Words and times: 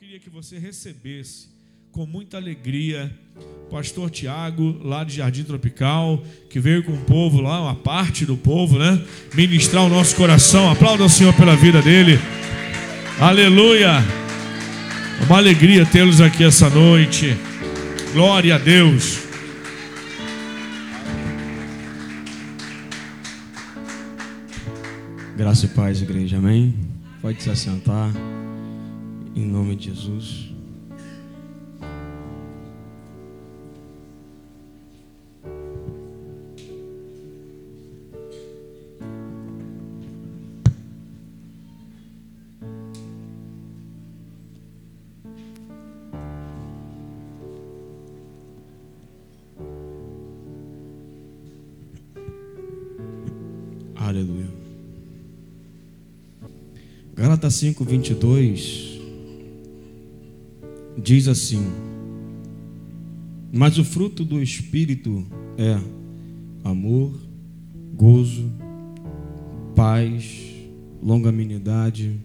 queria 0.00 0.18
que 0.18 0.30
você 0.30 0.58
recebesse 0.58 1.48
com 1.92 2.06
muita 2.06 2.38
alegria 2.38 3.14
o 3.36 3.70
pastor 3.70 4.08
Tiago, 4.08 4.80
lá 4.82 5.04
de 5.04 5.16
Jardim 5.16 5.44
Tropical, 5.44 6.24
que 6.48 6.58
veio 6.58 6.82
com 6.82 6.94
o 6.94 7.04
povo 7.04 7.42
lá, 7.42 7.60
uma 7.60 7.74
parte 7.74 8.24
do 8.24 8.34
povo, 8.34 8.78
né? 8.78 9.04
Ministrar 9.34 9.84
o 9.84 9.90
nosso 9.90 10.16
coração. 10.16 10.70
Aplauda 10.70 11.04
o 11.04 11.08
Senhor 11.10 11.34
pela 11.34 11.54
vida 11.54 11.82
dele. 11.82 12.18
Aleluia! 13.20 14.02
Uma 15.26 15.36
alegria 15.36 15.84
tê-los 15.84 16.22
aqui 16.22 16.44
essa 16.44 16.70
noite. 16.70 17.36
Glória 18.14 18.54
a 18.54 18.58
Deus. 18.58 19.18
Graça 25.36 25.66
e 25.66 25.68
paz, 25.68 26.00
igreja. 26.00 26.38
Amém? 26.38 26.74
Pode 27.20 27.42
se 27.42 27.50
assentar. 27.50 28.10
Em 29.34 29.46
nome 29.46 29.76
de 29.76 29.90
Jesus. 29.90 30.50
Aleluia. 53.94 54.48
Gálatas 57.14 57.54
5, 57.54 57.84
22 57.84 58.89
diz 60.96 61.28
assim: 61.28 61.64
Mas 63.52 63.78
o 63.78 63.84
fruto 63.84 64.24
do 64.24 64.42
Espírito 64.42 65.26
é 65.58 65.78
amor, 66.64 67.18
gozo, 67.94 68.50
paz, 69.74 70.50
longanimidade, 71.02 72.20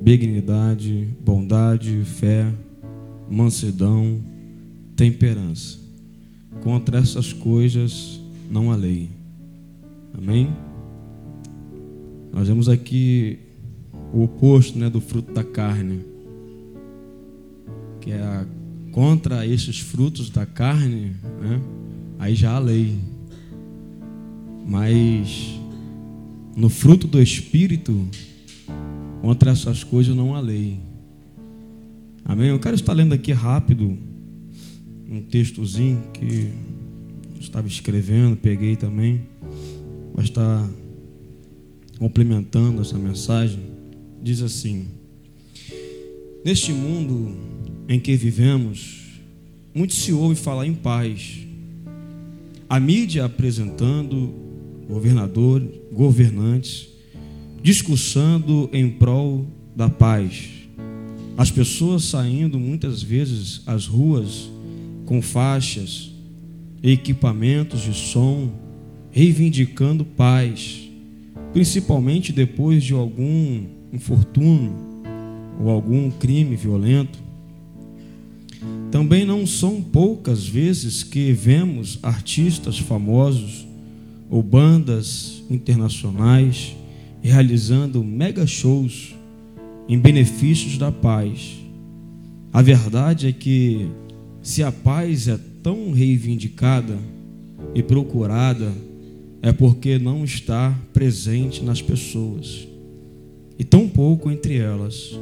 benignidade, 0.00 1.08
bondade, 1.20 2.02
fé, 2.04 2.52
mansidão, 3.30 4.20
temperança. 4.96 5.78
Contra 6.62 6.98
essas 6.98 7.32
coisas 7.32 8.20
não 8.50 8.72
há 8.72 8.76
lei. 8.76 9.08
Amém? 10.16 10.48
Nós 12.32 12.48
vemos 12.48 12.68
aqui 12.68 13.38
o 14.12 14.24
oposto 14.24 14.78
né, 14.78 14.88
do 14.88 15.00
fruto 15.00 15.32
da 15.32 15.44
carne, 15.44 16.00
que 18.00 18.10
é 18.10 18.20
a, 18.20 18.46
contra 18.92 19.46
esses 19.46 19.80
frutos 19.80 20.30
da 20.30 20.46
carne, 20.46 21.16
né, 21.40 21.60
aí 22.18 22.34
já 22.34 22.52
há 22.52 22.58
lei. 22.58 22.98
Mas 24.66 25.58
no 26.56 26.68
fruto 26.68 27.06
do 27.06 27.22
Espírito, 27.22 28.08
contra 29.22 29.52
essas 29.52 29.84
coisas 29.84 30.14
não 30.14 30.34
há 30.34 30.40
lei. 30.40 30.80
Amém? 32.24 32.48
Eu 32.48 32.58
quero 32.58 32.74
estar 32.74 32.92
lendo 32.92 33.14
aqui 33.14 33.32
rápido 33.32 33.96
um 35.08 35.22
textozinho 35.22 36.02
que 36.12 36.50
eu 37.34 37.40
estava 37.40 37.66
escrevendo, 37.66 38.36
peguei 38.36 38.76
também, 38.76 39.22
mas 40.14 40.26
está 40.26 40.68
complementando 41.98 42.82
essa 42.82 42.98
mensagem. 42.98 43.60
Diz 44.22 44.42
assim: 44.42 44.88
Neste 46.44 46.72
mundo 46.72 47.34
em 47.88 47.98
que 47.98 48.14
vivemos, 48.14 49.20
muito 49.74 49.94
se 49.94 50.12
ouve 50.12 50.34
falar 50.34 50.66
em 50.66 50.74
paz. 50.74 51.38
A 52.68 52.78
mídia 52.78 53.24
apresentando 53.24 54.34
governador, 54.86 55.66
governantes, 55.90 56.88
discussando 57.62 58.68
em 58.72 58.90
prol 58.90 59.46
da 59.74 59.88
paz. 59.88 60.50
As 61.36 61.50
pessoas 61.50 62.04
saindo 62.04 62.58
muitas 62.58 63.02
vezes 63.02 63.62
às 63.66 63.86
ruas 63.86 64.50
com 65.06 65.22
faixas, 65.22 66.10
equipamentos 66.82 67.80
de 67.80 67.94
som, 67.94 68.50
reivindicando 69.10 70.04
paz, 70.04 70.88
principalmente 71.52 72.32
depois 72.32 72.84
de 72.84 72.92
algum 72.92 73.64
infortúnio 73.92 74.72
ou 75.60 75.70
algum 75.70 76.10
crime 76.10 76.54
violento. 76.56 77.27
Também 78.90 79.24
não 79.24 79.46
são 79.46 79.82
poucas 79.82 80.46
vezes 80.46 81.02
que 81.02 81.32
vemos 81.32 81.98
artistas 82.02 82.78
famosos 82.78 83.66
ou 84.30 84.42
bandas 84.42 85.42
internacionais 85.50 86.76
realizando 87.22 88.02
mega 88.02 88.46
shows 88.46 89.14
em 89.88 89.98
benefícios 89.98 90.78
da 90.78 90.92
paz. 90.92 91.58
A 92.52 92.62
verdade 92.62 93.28
é 93.28 93.32
que 93.32 93.88
se 94.42 94.62
a 94.62 94.72
paz 94.72 95.28
é 95.28 95.38
tão 95.62 95.92
reivindicada 95.92 96.96
e 97.74 97.82
procurada, 97.82 98.72
é 99.42 99.52
porque 99.52 99.98
não 99.98 100.24
está 100.24 100.76
presente 100.92 101.62
nas 101.62 101.80
pessoas 101.80 102.66
e 103.58 103.64
tão 103.64 103.88
pouco 103.88 104.30
entre 104.30 104.56
elas. 104.56 105.18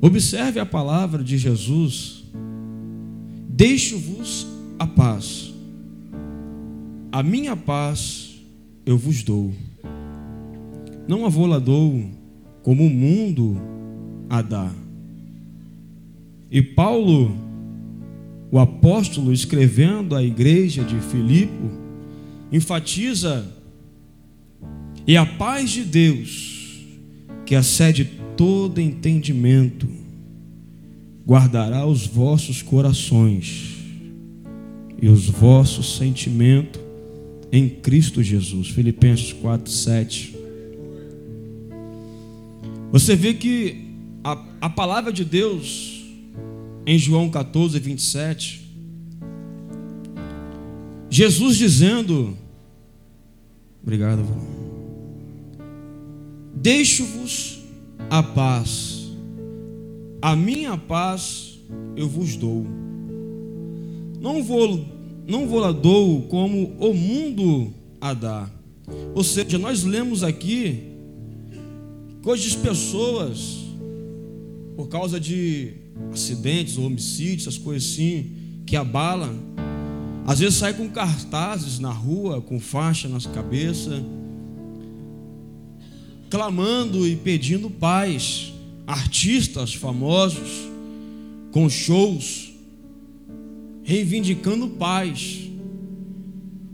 Observe 0.00 0.60
a 0.60 0.66
palavra 0.66 1.22
de 1.24 1.38
Jesus: 1.38 2.24
Deixo-vos 3.48 4.46
a 4.78 4.86
paz, 4.86 5.54
a 7.10 7.22
minha 7.22 7.56
paz 7.56 8.36
eu 8.84 8.98
vos 8.98 9.22
dou. 9.22 9.52
Não 11.08 11.24
a 11.24 11.28
vou 11.28 11.46
lá 11.46 11.58
dou 11.58 12.04
como 12.62 12.84
o 12.84 12.90
mundo 12.90 13.56
a 14.28 14.42
dá. 14.42 14.70
E 16.50 16.60
Paulo, 16.60 17.36
o 18.50 18.58
apóstolo, 18.58 19.32
escrevendo 19.32 20.14
à 20.14 20.22
igreja 20.22 20.84
de 20.84 20.98
Filipe, 21.00 21.52
enfatiza: 22.52 23.46
E 25.06 25.16
a 25.16 25.24
paz 25.24 25.70
de 25.70 25.84
Deus, 25.84 26.84
que 27.44 27.54
excede 27.54 28.04
todo 28.36 28.80
entendimento, 28.80 29.88
guardará 31.26 31.86
os 31.86 32.06
vossos 32.06 32.62
corações 32.62 33.76
e 35.00 35.08
os 35.08 35.28
vossos 35.28 35.96
sentimentos 35.96 36.80
em 37.50 37.68
Cristo 37.68 38.22
Jesus. 38.22 38.68
Filipenses 38.68 39.32
4, 39.32 39.70
7. 39.70 40.36
Você 42.92 43.16
vê 43.16 43.34
que 43.34 43.86
a, 44.22 44.44
a 44.60 44.70
palavra 44.70 45.12
de 45.12 45.24
Deus, 45.24 46.04
em 46.86 46.98
João 46.98 47.28
14, 47.28 47.78
27, 47.78 48.66
Jesus 51.10 51.56
dizendo: 51.56 52.36
Obrigado, 53.82 54.24
Deixo-vos 56.54 57.65
a 58.10 58.22
paz, 58.22 59.08
a 60.22 60.34
minha 60.34 60.76
paz 60.76 61.58
eu 61.96 62.08
vos 62.08 62.36
dou. 62.36 62.66
Não 64.20 64.42
vou, 64.42 64.84
não 65.26 65.46
vou 65.46 65.60
lá 65.60 65.72
dou 65.72 66.22
como 66.22 66.76
o 66.78 66.94
mundo 66.94 67.72
a 68.00 68.14
dá. 68.14 68.50
Ou 69.14 69.24
seja, 69.24 69.58
nós 69.58 69.84
lemos 69.84 70.22
aqui 70.22 70.82
coisas 72.22 72.54
pessoas 72.54 73.58
por 74.76 74.88
causa 74.88 75.18
de 75.18 75.74
acidentes 76.12 76.76
homicídios, 76.76 77.42
essas 77.46 77.58
coisas 77.58 77.90
assim, 77.90 78.32
que 78.66 78.76
abalam. 78.76 79.34
Às 80.26 80.40
vezes 80.40 80.56
sai 80.56 80.74
com 80.74 80.88
cartazes 80.88 81.78
na 81.78 81.90
rua, 81.90 82.40
com 82.40 82.58
faixa 82.58 83.08
nas 83.08 83.26
cabeças, 83.26 84.02
clamando 86.36 87.08
e 87.08 87.16
pedindo 87.16 87.70
paz. 87.70 88.52
Artistas 88.86 89.72
famosos 89.72 90.68
com 91.50 91.66
shows 91.70 92.52
reivindicando 93.82 94.68
paz. 94.68 95.48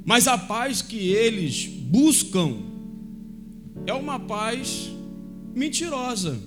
Mas 0.05 0.26
a 0.26 0.37
paz 0.37 0.82
que 0.82 0.97
eles 1.12 1.67
buscam 1.67 2.56
é 3.87 3.94
uma 3.94 4.19
paz 4.19 4.91
mentirosa. 5.55 6.41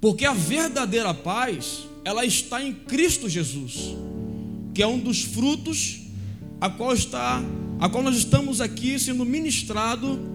Porque 0.00 0.24
a 0.24 0.32
verdadeira 0.32 1.12
paz, 1.12 1.88
ela 2.04 2.24
está 2.24 2.62
em 2.62 2.72
Cristo 2.72 3.28
Jesus, 3.28 3.96
que 4.72 4.80
é 4.80 4.86
um 4.86 5.00
dos 5.00 5.22
frutos 5.22 6.02
a 6.60 6.70
qual 6.70 6.94
está, 6.94 7.42
a 7.80 7.88
qual 7.88 8.04
nós 8.04 8.16
estamos 8.16 8.60
aqui 8.60 8.96
sendo 8.96 9.24
ministrado 9.24 10.34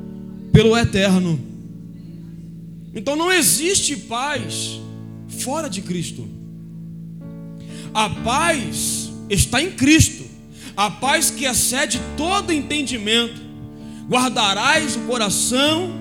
pelo 0.52 0.78
eterno. 0.78 1.40
Então 2.94 3.16
não 3.16 3.32
existe 3.32 3.96
paz 3.96 4.80
fora 5.28 5.70
de 5.70 5.82
Cristo. 5.82 6.28
A 7.94 8.10
paz 8.10 9.12
está 9.30 9.62
em 9.62 9.72
Cristo, 9.72 10.24
a 10.76 10.90
paz 10.90 11.32
que 11.32 11.46
excede 11.46 12.00
todo 12.18 12.52
entendimento. 12.52 13.50
Guardarás 14.10 14.96
o 14.96 15.02
coração 15.02 15.92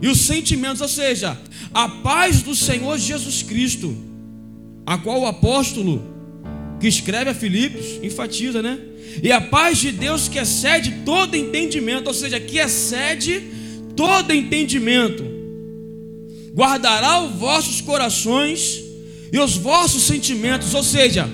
e 0.00 0.08
os 0.08 0.20
sentimentos, 0.20 0.82
ou 0.82 0.88
seja, 0.88 1.38
a 1.72 1.88
paz 1.88 2.42
do 2.42 2.54
Senhor 2.54 2.98
Jesus 2.98 3.42
Cristo, 3.42 3.96
a 4.84 4.98
qual 4.98 5.20
o 5.22 5.26
apóstolo 5.26 6.02
que 6.78 6.88
escreve 6.88 7.30
a 7.30 7.34
Filipos 7.34 7.84
enfatiza, 8.02 8.60
né? 8.60 8.78
E 9.22 9.30
a 9.30 9.40
paz 9.40 9.78
de 9.78 9.92
Deus 9.92 10.28
que 10.28 10.38
excede 10.38 11.02
todo 11.04 11.36
entendimento, 11.36 12.08
ou 12.08 12.14
seja, 12.14 12.40
que 12.40 12.58
excede 12.58 13.42
todo 13.96 14.32
entendimento, 14.32 15.24
guardará 16.54 17.20
os 17.20 17.32
vossos 17.32 17.80
corações 17.80 18.80
e 19.32 19.38
os 19.38 19.56
vossos 19.56 20.02
sentimentos, 20.02 20.74
ou 20.74 20.82
seja, 20.82 21.28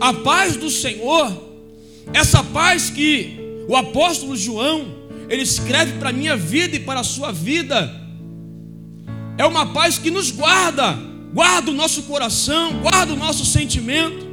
a 0.00 0.12
paz 0.12 0.56
do 0.56 0.70
Senhor, 0.70 1.32
essa 2.12 2.42
paz 2.42 2.90
que 2.90 3.36
o 3.68 3.76
apóstolo 3.76 4.36
João 4.36 4.96
ele 5.28 5.42
escreve 5.42 5.98
para 5.98 6.10
a 6.10 6.12
minha 6.12 6.36
vida 6.36 6.76
e 6.76 6.80
para 6.80 7.00
a 7.00 7.04
sua 7.04 7.30
vida, 7.30 7.94
é 9.36 9.44
uma 9.44 9.66
paz 9.72 9.98
que 9.98 10.10
nos 10.10 10.30
guarda, 10.30 10.98
guarda 11.32 11.70
o 11.70 11.74
nosso 11.74 12.02
coração, 12.04 12.80
guarda 12.80 13.12
o 13.12 13.16
nosso 13.16 13.44
sentimento. 13.44 14.26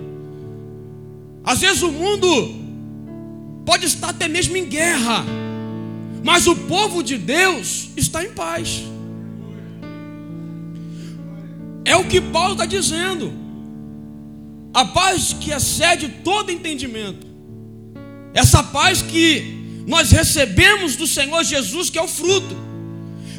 Às 1.44 1.60
vezes 1.60 1.84
o 1.84 1.92
mundo 1.92 2.56
pode 3.66 3.86
estar 3.86 4.10
até 4.10 4.28
mesmo 4.28 4.58
em 4.58 4.66
guerra, 4.66 5.24
mas 6.26 6.48
o 6.48 6.56
povo 6.56 7.04
de 7.04 7.20
Deus 7.20 7.90
está 7.96 8.24
em 8.24 8.32
paz. 8.32 8.82
É 11.86 11.96
o 11.96 12.06
que 12.06 12.20
Paulo 12.20 12.54
está 12.54 12.66
dizendo. 12.66 13.32
A 14.74 14.86
paz 14.86 15.36
que 15.40 15.52
excede 15.52 16.10
todo 16.24 16.52
entendimento. 16.52 17.28
Essa 18.34 18.64
paz 18.64 19.04
que 19.04 19.84
nós 19.86 20.10
recebemos 20.10 20.96
do 20.96 21.06
Senhor 21.06 21.44
Jesus, 21.44 21.92
que 21.92 22.00
é 22.00 22.02
o 22.02 22.08
fruto, 22.08 22.58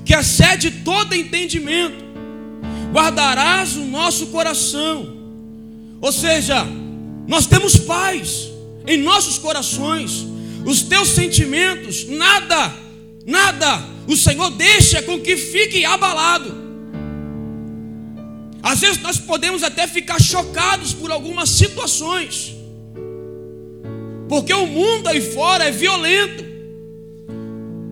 que 0.05 0.15
excede 0.15 0.71
todo 0.71 1.13
entendimento. 1.13 2.05
Guardarás 2.93 3.77
o 3.77 3.85
nosso 3.85 4.29
coração. 4.29 5.13
Ou 6.01 6.13
seja, 6.13 6.65
nós 7.27 7.47
temos 7.47 7.77
paz 7.79 8.49
em 8.87 8.97
nossos 8.99 9.39
corações. 9.39 10.36
Os 10.67 10.83
teus 10.83 11.11
sentimentos, 11.11 12.09
nada, 12.09 12.75
nada, 13.25 13.85
o 14.09 14.17
Senhor 14.17 14.51
deixa 14.51 15.01
com 15.01 15.21
que 15.21 15.37
fique 15.37 15.85
abalado. 15.85 16.53
Às 18.61 18.81
vezes 18.81 19.01
nós 19.01 19.17
podemos 19.17 19.63
até 19.63 19.87
ficar 19.87 20.21
chocados 20.21 20.93
por 20.93 21.13
algumas 21.13 21.51
situações, 21.51 22.53
porque 24.29 24.53
o 24.53 24.67
mundo 24.67 25.07
aí 25.07 25.21
fora 25.21 25.67
é 25.67 25.71
violento, 25.71 26.45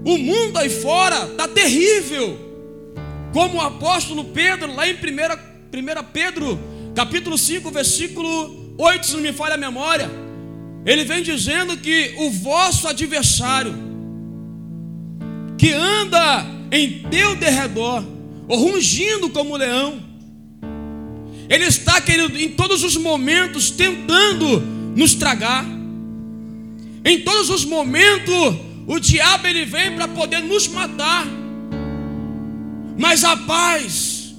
o 0.04 0.18
mundo 0.18 0.58
aí 0.58 0.68
fora 0.68 1.26
está 1.26 1.46
terrível, 1.46 2.36
como 3.32 3.58
o 3.58 3.60
apóstolo 3.60 4.24
Pedro, 4.24 4.74
lá 4.74 4.88
em 4.88 4.94
1 4.94 4.96
Pedro, 6.12 6.58
capítulo 6.92 7.38
5, 7.38 7.70
versículo 7.70 8.74
8, 8.76 9.06
se 9.06 9.12
não 9.12 9.20
me 9.20 9.32
falha 9.32 9.54
a 9.54 9.58
memória, 9.58 10.23
ele 10.84 11.04
vem 11.04 11.22
dizendo 11.22 11.76
que 11.78 12.14
o 12.18 12.30
vosso 12.30 12.86
adversário, 12.86 13.74
que 15.56 15.72
anda 15.72 16.46
em 16.70 17.04
teu 17.10 17.34
derredor, 17.36 18.04
rugindo 18.48 19.30
como 19.30 19.56
leão, 19.56 20.02
ele 21.48 21.64
está, 21.64 22.00
querido, 22.00 22.38
em 22.38 22.50
todos 22.50 22.82
os 22.82 22.96
momentos 22.96 23.70
tentando 23.70 24.60
nos 24.96 25.14
tragar. 25.14 25.64
Em 27.04 27.20
todos 27.20 27.50
os 27.50 27.64
momentos, 27.64 28.56
o 28.86 28.98
diabo 28.98 29.46
ele 29.46 29.64
vem 29.64 29.94
para 29.94 30.08
poder 30.08 30.40
nos 30.40 30.66
matar. 30.68 31.26
Mas 32.96 33.24
a 33.24 33.36
paz 33.36 34.34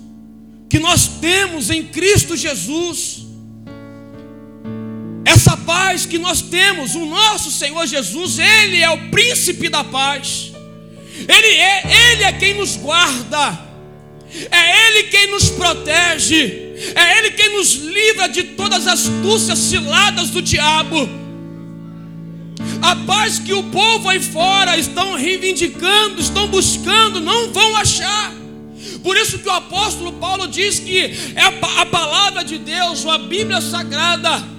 que 0.67 0.79
nós 0.79 1.07
temos 1.21 1.69
em 1.69 1.83
Cristo 1.83 2.35
Jesus, 2.35 3.24
essa 5.45 5.55
paz 5.57 6.07
que 6.07 6.17
nós 6.17 6.41
temos, 6.41 6.95
o 6.95 7.05
nosso 7.05 7.51
Senhor 7.51 7.85
Jesus, 7.85 8.39
Ele 8.39 8.81
é 8.81 8.89
o 8.89 9.09
príncipe 9.09 9.69
da 9.69 9.83
paz. 9.83 10.51
Ele 11.19 11.47
é, 11.47 12.11
Ele 12.11 12.23
é 12.23 12.31
quem 12.33 12.55
nos 12.55 12.75
guarda. 12.75 13.59
É 14.49 14.87
Ele 14.87 15.03
quem 15.03 15.29
nos 15.29 15.51
protege. 15.51 16.73
É 16.95 17.19
Ele 17.19 17.31
quem 17.31 17.55
nos 17.55 17.75
livra 17.75 18.27
de 18.27 18.41
todas 18.43 18.87
as 18.87 19.05
astúcias 19.05 19.59
ciladas 19.59 20.31
do 20.31 20.41
diabo. 20.41 21.07
A 22.81 22.95
paz 22.95 23.37
que 23.37 23.53
o 23.53 23.63
povo 23.65 24.09
aí 24.09 24.19
fora 24.19 24.75
estão 24.75 25.13
reivindicando, 25.13 26.21
estão 26.21 26.47
buscando, 26.47 27.21
não 27.21 27.53
vão 27.53 27.77
achar. 27.77 28.33
Por 29.03 29.15
isso 29.15 29.37
que 29.37 29.47
o 29.47 29.51
apóstolo 29.51 30.13
Paulo 30.13 30.47
diz 30.47 30.79
que 30.79 30.99
é 31.35 31.43
a 31.43 31.85
palavra 31.85 32.43
de 32.43 32.57
Deus, 32.57 33.05
a 33.05 33.19
Bíblia 33.19 33.61
Sagrada, 33.61 34.54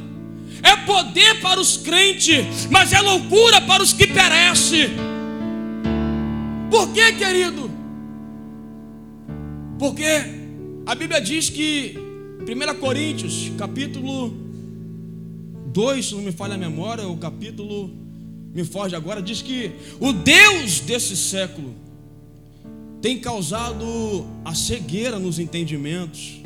é 0.62 0.76
poder 0.76 1.40
para 1.40 1.60
os 1.60 1.76
crentes, 1.76 2.66
mas 2.70 2.92
é 2.92 3.00
loucura 3.00 3.60
para 3.60 3.82
os 3.82 3.92
que 3.92 4.06
perecem. 4.06 4.90
Por 6.70 6.92
quê, 6.92 7.12
querido? 7.12 7.70
Porque 9.78 10.04
a 10.86 10.94
Bíblia 10.94 11.20
diz 11.20 11.50
que 11.50 11.96
1 12.40 12.78
Coríntios, 12.78 13.50
capítulo 13.58 14.32
2, 15.72 16.06
se 16.06 16.14
não 16.14 16.22
me 16.22 16.32
falha 16.32 16.54
a 16.54 16.58
memória, 16.58 17.06
o 17.06 17.16
capítulo 17.16 17.90
me 18.54 18.64
foge 18.64 18.96
agora, 18.96 19.20
diz 19.20 19.42
que 19.42 19.72
o 20.00 20.12
Deus 20.12 20.80
desse 20.80 21.16
século 21.16 21.74
tem 23.02 23.18
causado 23.18 23.84
a 24.44 24.54
cegueira 24.54 25.18
nos 25.18 25.38
entendimentos, 25.38 26.40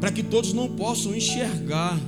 para 0.00 0.10
que 0.10 0.22
todos 0.22 0.52
não 0.52 0.68
possam 0.68 1.14
enxergar 1.14 1.98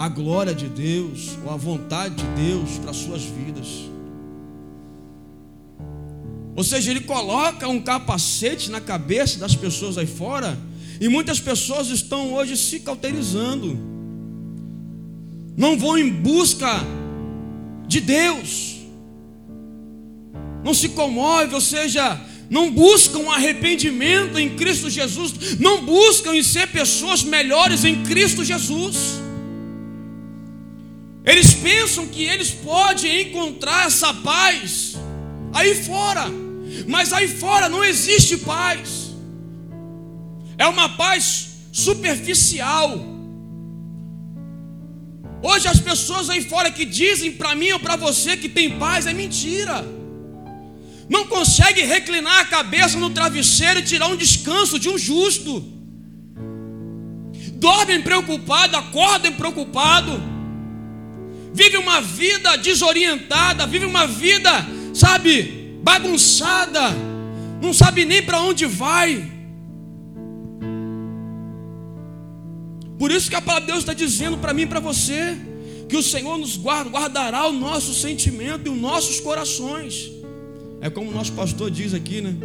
a 0.00 0.08
glória 0.08 0.54
de 0.54 0.66
Deus 0.66 1.36
ou 1.44 1.52
a 1.52 1.58
vontade 1.58 2.14
de 2.14 2.24
Deus 2.28 2.78
para 2.78 2.90
suas 2.90 3.22
vidas. 3.22 3.66
Ou 6.56 6.64
seja, 6.64 6.90
ele 6.90 7.00
coloca 7.00 7.68
um 7.68 7.78
capacete 7.78 8.70
na 8.70 8.80
cabeça 8.80 9.38
das 9.38 9.54
pessoas 9.54 9.98
aí 9.98 10.06
fora, 10.06 10.58
e 10.98 11.06
muitas 11.06 11.38
pessoas 11.38 11.88
estão 11.88 12.32
hoje 12.32 12.56
se 12.56 12.80
cauterizando, 12.80 13.78
não 15.54 15.78
vão 15.78 15.98
em 15.98 16.08
busca 16.08 16.80
de 17.86 18.00
Deus, 18.00 18.76
não 20.64 20.72
se 20.72 20.88
comove, 20.88 21.54
ou 21.54 21.60
seja, 21.60 22.18
não 22.48 22.70
buscam 22.70 23.28
arrependimento 23.28 24.38
em 24.38 24.56
Cristo 24.56 24.88
Jesus, 24.88 25.58
não 25.58 25.84
buscam 25.84 26.34
em 26.34 26.42
ser 26.42 26.68
pessoas 26.68 27.22
melhores 27.22 27.84
em 27.84 28.02
Cristo 28.02 28.42
Jesus. 28.42 29.20
Eles 31.24 31.54
pensam 31.54 32.06
que 32.06 32.22
eles 32.24 32.50
podem 32.50 33.28
encontrar 33.28 33.86
essa 33.86 34.12
paz 34.14 34.96
aí 35.52 35.74
fora. 35.74 36.26
Mas 36.86 37.12
aí 37.12 37.28
fora 37.28 37.68
não 37.68 37.84
existe 37.84 38.38
paz. 38.38 39.10
É 40.56 40.66
uma 40.66 40.88
paz 40.90 41.48
superficial. 41.72 42.98
Hoje 45.42 45.68
as 45.68 45.80
pessoas 45.80 46.28
aí 46.28 46.42
fora 46.42 46.70
que 46.70 46.84
dizem 46.84 47.32
para 47.32 47.54
mim 47.54 47.72
ou 47.72 47.80
para 47.80 47.96
você 47.96 48.36
que 48.36 48.48
tem 48.48 48.78
paz 48.78 49.06
é 49.06 49.12
mentira. 49.12 49.84
Não 51.08 51.26
consegue 51.26 51.82
reclinar 51.82 52.40
a 52.40 52.44
cabeça 52.44 52.96
no 52.98 53.10
travesseiro 53.10 53.80
e 53.80 53.82
tirar 53.82 54.06
um 54.08 54.16
descanso 54.16 54.78
de 54.78 54.88
um 54.88 54.96
justo. 54.96 55.64
Dormem 57.54 58.00
preocupado, 58.00 58.76
acordem 58.76 59.32
preocupado. 59.32 60.22
Vive 61.52 61.76
uma 61.76 62.00
vida 62.00 62.56
desorientada, 62.56 63.66
vive 63.66 63.84
uma 63.84 64.06
vida, 64.06 64.50
sabe, 64.94 65.78
bagunçada, 65.82 66.80
não 67.60 67.72
sabe 67.72 68.04
nem 68.04 68.22
para 68.22 68.40
onde 68.40 68.66
vai. 68.66 69.30
Por 72.98 73.10
isso 73.10 73.30
que 73.30 73.36
a 73.36 73.40
palavra 73.40 73.62
de 73.62 73.72
Deus 73.72 73.78
está 73.80 73.94
dizendo 73.94 74.38
para 74.38 74.52
mim 74.52 74.62
e 74.62 74.66
para 74.66 74.80
você 74.80 75.36
que 75.88 75.96
o 75.96 76.02
Senhor 76.02 76.38
nos 76.38 76.56
guarda, 76.56 76.90
guardará 76.90 77.48
o 77.48 77.52
nosso 77.52 77.92
sentimento 77.94 78.66
e 78.66 78.68
os 78.68 78.78
nossos 78.78 79.18
corações. 79.18 80.12
É 80.80 80.88
como 80.88 81.10
o 81.10 81.14
nosso 81.14 81.32
pastor 81.32 81.70
diz 81.70 81.92
aqui, 81.92 82.20
né? 82.20 82.36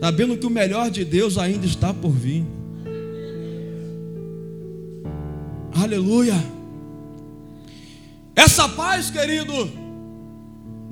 Sabendo 0.00 0.36
que 0.36 0.46
o 0.46 0.50
melhor 0.50 0.90
de 0.90 1.04
Deus 1.04 1.36
ainda 1.36 1.66
está 1.66 1.92
por 1.92 2.10
vir. 2.10 2.44
Aleluia. 5.74 6.57
Essa 8.44 8.68
paz, 8.68 9.10
querido, 9.10 9.52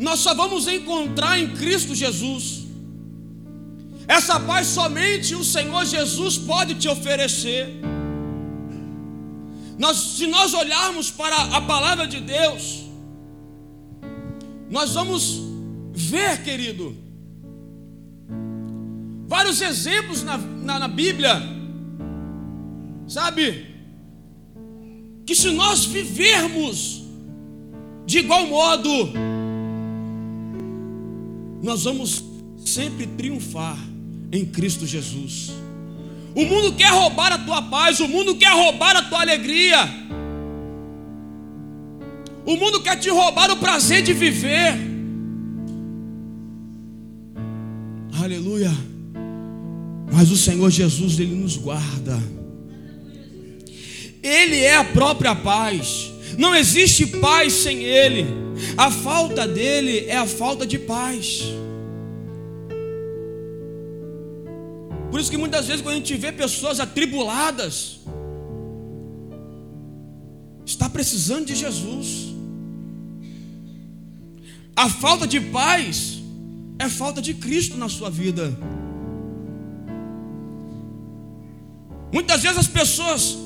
nós 0.01 0.19
só 0.19 0.35
vamos 0.35 0.67
encontrar 0.67 1.39
em 1.39 1.51
Cristo 1.55 1.95
Jesus. 1.95 2.67
Essa 4.09 4.41
paz 4.41 4.67
somente 4.67 5.33
o 5.37 5.45
Senhor 5.45 5.85
Jesus 5.85 6.37
pode 6.39 6.75
te 6.75 6.89
oferecer. 6.89 7.69
Nós, 9.79 9.97
se 9.97 10.27
nós 10.27 10.55
olharmos 10.55 11.13
para 11.13 11.37
a 11.37 11.61
palavra 11.61 12.09
de 12.09 12.21
Deus, 12.21 12.83
nós 14.69 14.95
vamos 14.95 15.41
ver, 15.93 16.43
querido, 16.43 16.97
vários 19.29 19.61
exemplos 19.61 20.25
na, 20.25 20.37
na, 20.37 20.81
na 20.81 20.89
Bíblia, 20.89 21.41
sabe? 23.07 23.69
Que 25.25 25.37
se 25.37 25.53
nós 25.53 25.85
vivermos 25.85 27.06
de 28.07 28.19
igual 28.19 28.47
modo, 28.47 29.11
nós 31.63 31.83
vamos 31.83 32.25
sempre 32.65 33.07
triunfar 33.07 33.77
em 34.31 34.45
Cristo 34.45 34.87
Jesus. 34.87 35.53
O 36.35 36.45
mundo 36.45 36.75
quer 36.75 36.91
roubar 36.91 37.33
a 37.33 37.39
tua 37.39 37.63
paz, 37.63 37.99
o 37.99 38.07
mundo 38.07 38.37
quer 38.37 38.53
roubar 38.53 38.95
a 38.95 39.03
tua 39.03 39.21
alegria. 39.23 39.79
O 42.45 42.57
mundo 42.57 42.81
quer 42.81 42.97
te 42.97 43.11
roubar 43.11 43.51
o 43.51 43.57
prazer 43.57 44.03
de 44.03 44.13
viver. 44.13 44.75
Aleluia. 48.23 48.71
Mas 50.13 50.31
o 50.31 50.37
Senhor 50.37 50.71
Jesus, 50.71 51.19
Ele 51.19 51.35
nos 51.35 51.57
guarda. 51.57 52.23
Ele 54.23 54.61
é 54.61 54.77
a 54.77 54.85
própria 54.85 55.35
paz. 55.35 56.13
Não 56.37 56.55
existe 56.55 57.07
paz 57.07 57.53
sem 57.53 57.83
Ele. 57.83 58.27
A 58.77 58.91
falta 58.91 59.47
dele 59.47 60.07
é 60.07 60.17
a 60.17 60.27
falta 60.27 60.67
de 60.67 60.79
paz. 60.79 61.43
Por 65.11 65.21
isso 65.21 65.31
que 65.31 65.37
muitas 65.37 65.67
vezes 65.67 65.83
quando 65.83 65.95
a 65.95 65.99
gente 65.99 66.17
vê 66.17 66.33
pessoas 66.33 66.81
atribuladas, 66.81 68.01
está 70.65 70.89
precisando 70.89 71.47
de 71.47 71.55
Jesus. 71.55 72.35
A 74.75 74.91
falta 74.91 75.27
de 75.27 75.41
paz 75.41 76.19
é 76.79 76.89
falta 76.89 77.23
de 77.23 77.33
Cristo 77.35 77.79
na 77.79 77.89
sua 77.89 78.11
vida. 78.11 78.59
Muitas 82.13 82.43
vezes 82.43 82.59
as 82.59 82.69
pessoas 82.69 83.46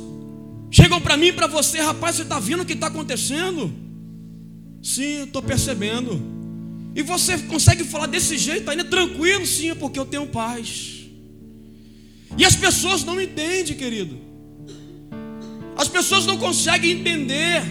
chegam 0.71 1.01
para 1.01 1.17
mim 1.17 1.27
e 1.27 1.33
para 1.33 1.47
você, 1.47 1.81
rapaz, 1.81 2.17
você 2.17 2.23
está 2.23 2.39
vendo 2.39 2.63
o 2.63 2.67
que 2.67 2.75
está 2.75 2.87
acontecendo? 2.87 3.73
Sim, 4.83 5.25
estou 5.25 5.43
percebendo. 5.43 6.21
E 6.95 7.03
você 7.03 7.39
consegue 7.39 7.85
falar 7.85 8.07
desse 8.07 8.37
jeito 8.37 8.71
ainda 8.71 8.85
tranquilo? 8.85 9.47
Sim, 9.47 9.71
é 9.71 9.75
porque 9.75 9.99
eu 9.99 10.07
tenho 10.07 10.27
paz. 10.27 11.01
E 12.37 12.45
as 12.45 12.57
pessoas 12.57 13.05
não 13.05 13.21
entendem, 13.21 13.77
querido. 13.77 14.19
As 15.77 15.89
pessoas 15.89 16.27
não 16.27 16.37
conseguem 16.37 16.93
entender 16.93 17.63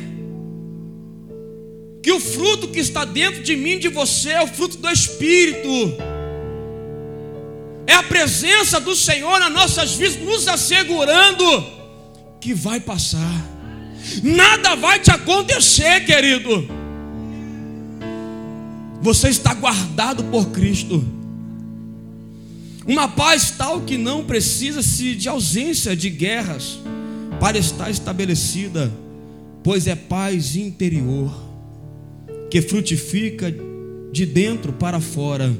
que 2.01 2.11
o 2.11 2.19
fruto 2.19 2.67
que 2.67 2.79
está 2.79 3.05
dentro 3.05 3.43
de 3.43 3.55
mim, 3.55 3.77
de 3.77 3.89
você, 3.89 4.31
é 4.31 4.41
o 4.41 4.47
fruto 4.47 4.77
do 4.77 4.89
Espírito. 4.89 5.69
É 7.85 7.93
a 7.93 8.03
presença 8.03 8.79
do 8.79 8.95
Senhor 8.95 9.39
nas 9.39 9.51
nossas 9.51 9.95
vidas, 9.95 10.17
nos 10.17 10.47
assegurando 10.47 11.78
que 12.39 12.53
vai 12.53 12.79
passar. 12.79 13.45
Nada 14.23 14.75
vai 14.75 14.99
te 14.99 15.11
acontecer, 15.11 16.05
querido. 16.05 16.67
Você 19.01 19.29
está 19.29 19.53
guardado 19.53 20.23
por 20.25 20.47
Cristo. 20.49 21.05
Uma 22.85 23.07
paz 23.07 23.51
tal 23.51 23.81
que 23.81 23.97
não 23.97 24.23
precisa-se 24.23 25.15
de 25.15 25.29
ausência 25.29 25.95
de 25.95 26.09
guerras 26.09 26.79
para 27.39 27.57
estar 27.57 27.89
estabelecida, 27.89 28.91
pois 29.63 29.85
é 29.85 29.95
paz 29.95 30.55
interior, 30.55 31.31
que 32.49 32.61
frutifica 32.61 33.53
de 34.11 34.25
dentro 34.25 34.73
para 34.73 34.99
fora, 34.99 35.55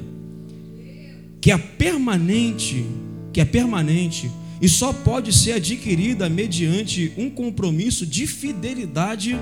que 1.40 1.52
é 1.52 1.56
permanente, 1.56 2.84
que 3.32 3.40
é 3.40 3.44
permanente 3.44 4.30
e 4.60 4.68
só 4.68 4.92
pode 4.92 5.32
ser 5.32 5.52
adquirida 5.52 6.28
mediante 6.28 7.12
um 7.16 7.30
compromisso 7.30 8.04
de 8.04 8.26
fidelidade 8.26 9.38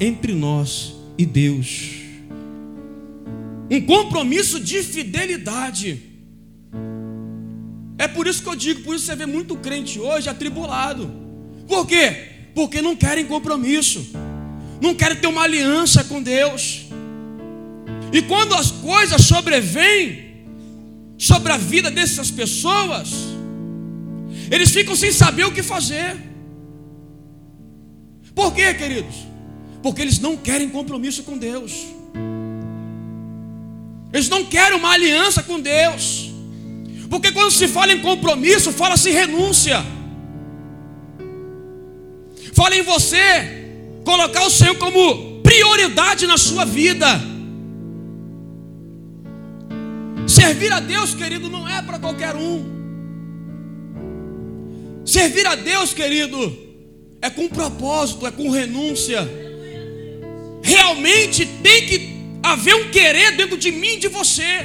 entre 0.00 0.32
nós 0.32 0.94
e 1.18 1.26
Deus. 1.26 1.90
Um 3.70 3.80
compromisso 3.82 4.58
de 4.58 4.82
fidelidade. 4.82 6.02
É 7.98 8.08
por 8.08 8.26
isso 8.26 8.42
que 8.42 8.48
eu 8.48 8.56
digo, 8.56 8.82
por 8.82 8.96
isso 8.96 9.06
você 9.06 9.14
vê 9.14 9.26
muito 9.26 9.56
crente 9.56 10.00
hoje 10.00 10.28
atribulado. 10.28 11.10
Por 11.68 11.86
quê? 11.86 12.30
Porque 12.54 12.82
não 12.82 12.96
querem 12.96 13.26
compromisso, 13.26 14.10
não 14.80 14.94
querem 14.94 15.18
ter 15.18 15.26
uma 15.26 15.42
aliança 15.42 16.02
com 16.04 16.22
Deus. 16.22 16.86
E 18.12 18.20
quando 18.22 18.54
as 18.54 18.70
coisas 18.70 19.22
sobrevêm 19.22 20.32
sobre 21.16 21.52
a 21.52 21.56
vida 21.56 21.90
dessas 21.90 22.30
pessoas, 22.30 23.31
eles 24.52 24.70
ficam 24.70 24.94
sem 24.94 25.10
saber 25.10 25.44
o 25.44 25.50
que 25.50 25.62
fazer. 25.62 26.14
Por 28.34 28.52
quê, 28.52 28.74
queridos? 28.74 29.14
Porque 29.82 30.02
eles 30.02 30.18
não 30.18 30.36
querem 30.36 30.68
compromisso 30.68 31.22
com 31.22 31.38
Deus. 31.38 31.72
Eles 34.12 34.28
não 34.28 34.44
querem 34.44 34.76
uma 34.76 34.90
aliança 34.90 35.42
com 35.42 35.58
Deus. 35.58 36.30
Porque 37.08 37.32
quando 37.32 37.50
se 37.50 37.66
fala 37.66 37.94
em 37.94 38.02
compromisso, 38.02 38.72
fala-se 38.72 39.10
renúncia. 39.10 39.82
Fala 42.52 42.76
em 42.76 42.82
você 42.82 43.70
colocar 44.04 44.44
o 44.44 44.50
Senhor 44.50 44.76
como 44.76 45.40
prioridade 45.40 46.26
na 46.26 46.36
sua 46.36 46.66
vida. 46.66 47.06
Servir 50.26 50.70
a 50.74 50.80
Deus, 50.80 51.14
querido, 51.14 51.48
não 51.48 51.66
é 51.66 51.80
para 51.80 51.98
qualquer 51.98 52.36
um. 52.36 52.71
Servir 55.04 55.46
a 55.46 55.54
Deus, 55.54 55.92
querido, 55.92 56.58
é 57.20 57.28
com 57.28 57.48
propósito, 57.48 58.26
é 58.26 58.30
com 58.30 58.50
renúncia. 58.50 59.28
Realmente 60.62 61.46
tem 61.62 61.86
que 61.86 62.12
haver 62.42 62.74
um 62.74 62.90
querer 62.90 63.36
dentro 63.36 63.56
de 63.56 63.70
mim 63.70 63.94
e 63.94 63.98
de 63.98 64.08
você. 64.08 64.64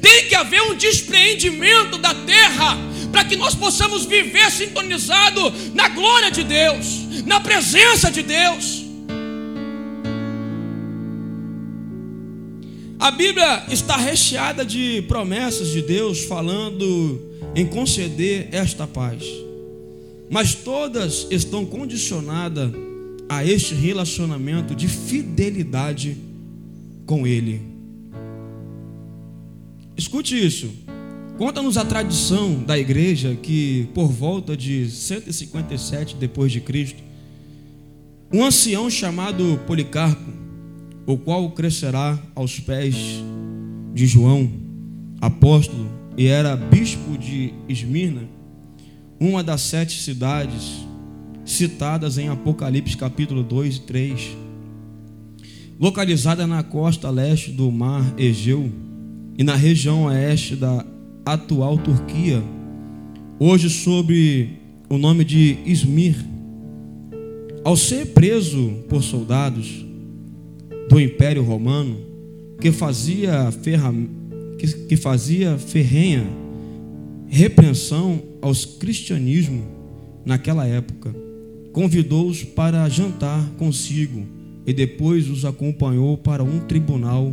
Tem 0.00 0.26
que 0.28 0.34
haver 0.34 0.62
um 0.62 0.74
despreendimento 0.74 1.98
da 1.98 2.14
terra 2.14 2.76
para 3.10 3.24
que 3.24 3.36
nós 3.36 3.54
possamos 3.54 4.04
viver 4.04 4.50
sintonizado 4.50 5.52
na 5.74 5.88
glória 5.88 6.30
de 6.30 6.44
Deus, 6.44 6.86
na 7.26 7.40
presença 7.40 8.10
de 8.10 8.22
Deus. 8.22 8.87
A 13.08 13.10
Bíblia 13.10 13.64
está 13.70 13.96
recheada 13.96 14.66
de 14.66 15.00
promessas 15.08 15.68
de 15.68 15.80
Deus 15.80 16.24
falando 16.24 17.18
em 17.54 17.64
conceder 17.66 18.50
esta 18.52 18.86
paz, 18.86 19.24
mas 20.28 20.54
todas 20.54 21.26
estão 21.30 21.64
condicionadas 21.64 22.70
a 23.26 23.42
este 23.42 23.74
relacionamento 23.74 24.74
de 24.74 24.86
fidelidade 24.88 26.18
com 27.06 27.26
Ele. 27.26 27.62
Escute 29.96 30.46
isso. 30.46 30.70
Conta-nos 31.38 31.78
a 31.78 31.86
tradição 31.86 32.62
da 32.62 32.78
igreja 32.78 33.38
que 33.42 33.88
por 33.94 34.08
volta 34.08 34.54
de 34.54 34.90
157 34.90 36.14
depois 36.16 36.52
de 36.52 36.60
Cristo, 36.60 37.02
um 38.30 38.44
ancião 38.44 38.90
chamado 38.90 39.58
Policarpo, 39.66 40.37
o 41.08 41.16
qual 41.16 41.50
crescerá 41.52 42.18
aos 42.34 42.60
pés 42.60 42.94
de 43.94 44.06
João, 44.06 44.52
apóstolo, 45.18 45.88
e 46.18 46.26
era 46.26 46.54
bispo 46.54 47.16
de 47.16 47.54
Esmirna, 47.66 48.28
uma 49.18 49.42
das 49.42 49.62
sete 49.62 50.02
cidades 50.02 50.86
citadas 51.46 52.18
em 52.18 52.28
Apocalipse 52.28 52.94
capítulo 52.94 53.42
2 53.42 53.76
e 53.76 53.80
3, 53.80 54.36
localizada 55.80 56.46
na 56.46 56.62
costa 56.62 57.08
leste 57.08 57.52
do 57.52 57.72
mar 57.72 58.04
Egeu, 58.18 58.70
e 59.38 59.42
na 59.42 59.54
região 59.54 60.04
oeste 60.04 60.56
da 60.56 60.84
atual 61.24 61.78
Turquia, 61.78 62.42
hoje 63.38 63.70
sob 63.70 64.58
o 64.90 64.98
nome 64.98 65.24
de 65.24 65.56
Izmir. 65.64 66.16
Ao 67.64 67.78
ser 67.78 68.08
preso 68.12 68.84
por 68.90 69.02
soldados 69.02 69.87
do 70.88 71.00
Império 71.00 71.42
Romano, 71.42 71.96
que 72.60 72.72
fazia, 72.72 73.50
ferra, 73.52 73.92
que, 74.58 74.66
que 74.86 74.96
fazia 74.96 75.58
ferrenha 75.58 76.26
repreensão 77.28 78.22
aos 78.40 78.64
cristianismo 78.64 79.62
naquela 80.24 80.66
época, 80.66 81.14
convidou-os 81.72 82.42
para 82.42 82.88
jantar 82.88 83.46
consigo 83.58 84.26
e 84.66 84.72
depois 84.72 85.28
os 85.30 85.44
acompanhou 85.44 86.16
para 86.16 86.42
um 86.42 86.60
tribunal 86.60 87.32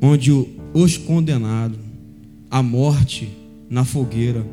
onde 0.00 0.30
os 0.72 0.96
condenados 0.96 1.78
a 2.50 2.62
morte 2.62 3.28
na 3.68 3.84
fogueira. 3.84 4.46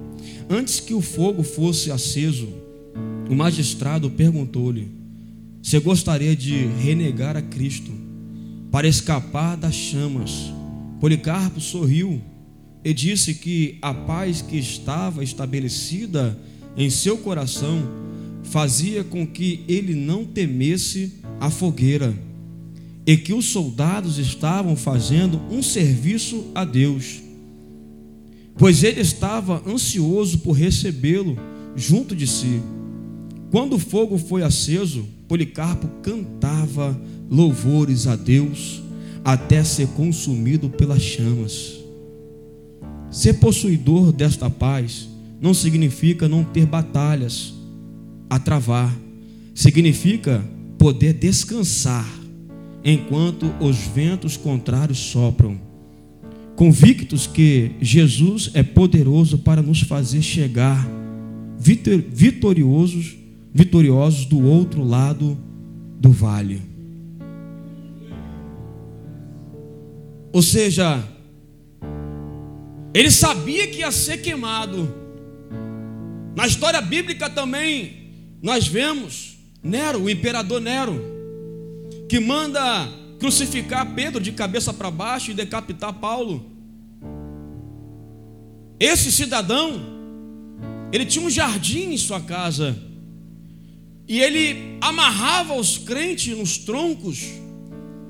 Antes 0.49 0.79
que 0.79 0.93
o 0.93 1.01
fogo 1.01 1.43
fosse 1.43 1.91
aceso, 1.91 2.47
o 3.29 3.35
magistrado 3.35 4.09
perguntou-lhe: 4.09 4.87
Você 5.61 5.79
gostaria 5.79 6.35
de 6.35 6.65
renegar 6.65 7.37
a 7.37 7.41
Cristo 7.41 7.91
para 8.71 8.87
escapar 8.87 9.55
das 9.55 9.75
chamas? 9.75 10.51
Policarpo 10.99 11.61
sorriu 11.61 12.21
e 12.83 12.93
disse 12.93 13.35
que 13.35 13.77
a 13.81 13.93
paz 13.93 14.41
que 14.41 14.57
estava 14.57 15.23
estabelecida 15.23 16.37
em 16.75 16.89
seu 16.89 17.17
coração 17.17 17.79
fazia 18.43 19.03
com 19.03 19.25
que 19.25 19.63
ele 19.67 19.93
não 19.93 20.25
temesse 20.25 21.13
a 21.39 21.49
fogueira 21.49 22.13
e 23.05 23.15
que 23.15 23.33
os 23.33 23.45
soldados 23.45 24.17
estavam 24.17 24.75
fazendo 24.75 25.39
um 25.49 25.61
serviço 25.61 26.51
a 26.55 26.65
Deus, 26.65 27.21
pois 28.57 28.83
ele 28.83 29.01
estava 29.01 29.61
ansioso 29.67 30.39
por 30.39 30.53
recebê-lo 30.53 31.37
junto 31.75 32.15
de 32.15 32.25
si. 32.25 32.61
Quando 33.51 33.75
o 33.75 33.79
fogo 33.79 34.17
foi 34.17 34.43
aceso, 34.43 35.05
Policarpo 35.31 35.87
cantava 36.01 36.99
louvores 37.29 38.05
a 38.05 38.17
Deus 38.17 38.83
até 39.23 39.63
ser 39.63 39.87
consumido 39.87 40.69
pelas 40.69 41.01
chamas. 41.01 41.79
Ser 43.09 43.35
possuidor 43.35 44.11
desta 44.11 44.49
paz 44.49 45.07
não 45.39 45.53
significa 45.53 46.27
não 46.27 46.43
ter 46.43 46.65
batalhas 46.65 47.53
a 48.29 48.37
travar, 48.39 48.93
significa 49.55 50.43
poder 50.77 51.13
descansar 51.13 52.13
enquanto 52.83 53.53
os 53.61 53.77
ventos 53.77 54.35
contrários 54.35 54.99
sopram, 54.99 55.57
convictos 56.57 57.25
que 57.25 57.71
Jesus 57.79 58.51
é 58.53 58.63
poderoso 58.63 59.37
para 59.37 59.61
nos 59.61 59.79
fazer 59.79 60.21
chegar 60.21 60.85
vitoriosos, 61.57 63.20
vitoriosos 63.53 64.25
do 64.25 64.43
outro 64.43 64.83
lado 64.83 65.37
do 65.99 66.11
vale. 66.11 66.61
Ou 70.33 70.41
seja, 70.41 71.03
ele 72.93 73.11
sabia 73.11 73.67
que 73.67 73.79
ia 73.79 73.91
ser 73.91 74.17
queimado. 74.19 74.93
Na 76.35 76.47
história 76.47 76.81
bíblica 76.81 77.29
também 77.29 78.09
nós 78.41 78.67
vemos 78.67 79.37
Nero, 79.61 80.03
o 80.03 80.09
imperador 80.09 80.59
Nero, 80.59 80.99
que 82.09 82.19
manda 82.19 82.89
crucificar 83.19 83.93
Pedro 83.93 84.19
de 84.19 84.31
cabeça 84.31 84.73
para 84.73 84.89
baixo 84.89 85.29
e 85.29 85.35
decapitar 85.35 85.93
Paulo. 85.93 86.49
Esse 88.79 89.11
cidadão, 89.11 89.79
ele 90.91 91.05
tinha 91.05 91.23
um 91.23 91.29
jardim 91.29 91.93
em 91.93 91.97
sua 91.97 92.19
casa, 92.19 92.75
e 94.07 94.19
ele 94.19 94.77
amarrava 94.81 95.55
os 95.55 95.77
crentes 95.77 96.37
nos 96.37 96.57
troncos, 96.57 97.23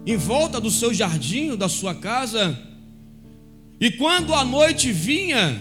em 0.06 0.18
volta 0.18 0.60
do 0.60 0.72
seu 0.72 0.94
jardim, 0.94 1.56
da 1.56 1.70
sua 1.70 1.94
casa, 1.94 2.58
e 3.80 3.90
quando 3.92 4.34
a 4.34 4.46
noite 4.46 4.92
vinha, 4.92 5.60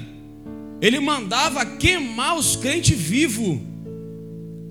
ele 0.80 1.00
mandava 1.00 1.64
queimar 1.64 2.36
os 2.36 2.56
crentes 2.56 2.98
vivos, 2.98 3.58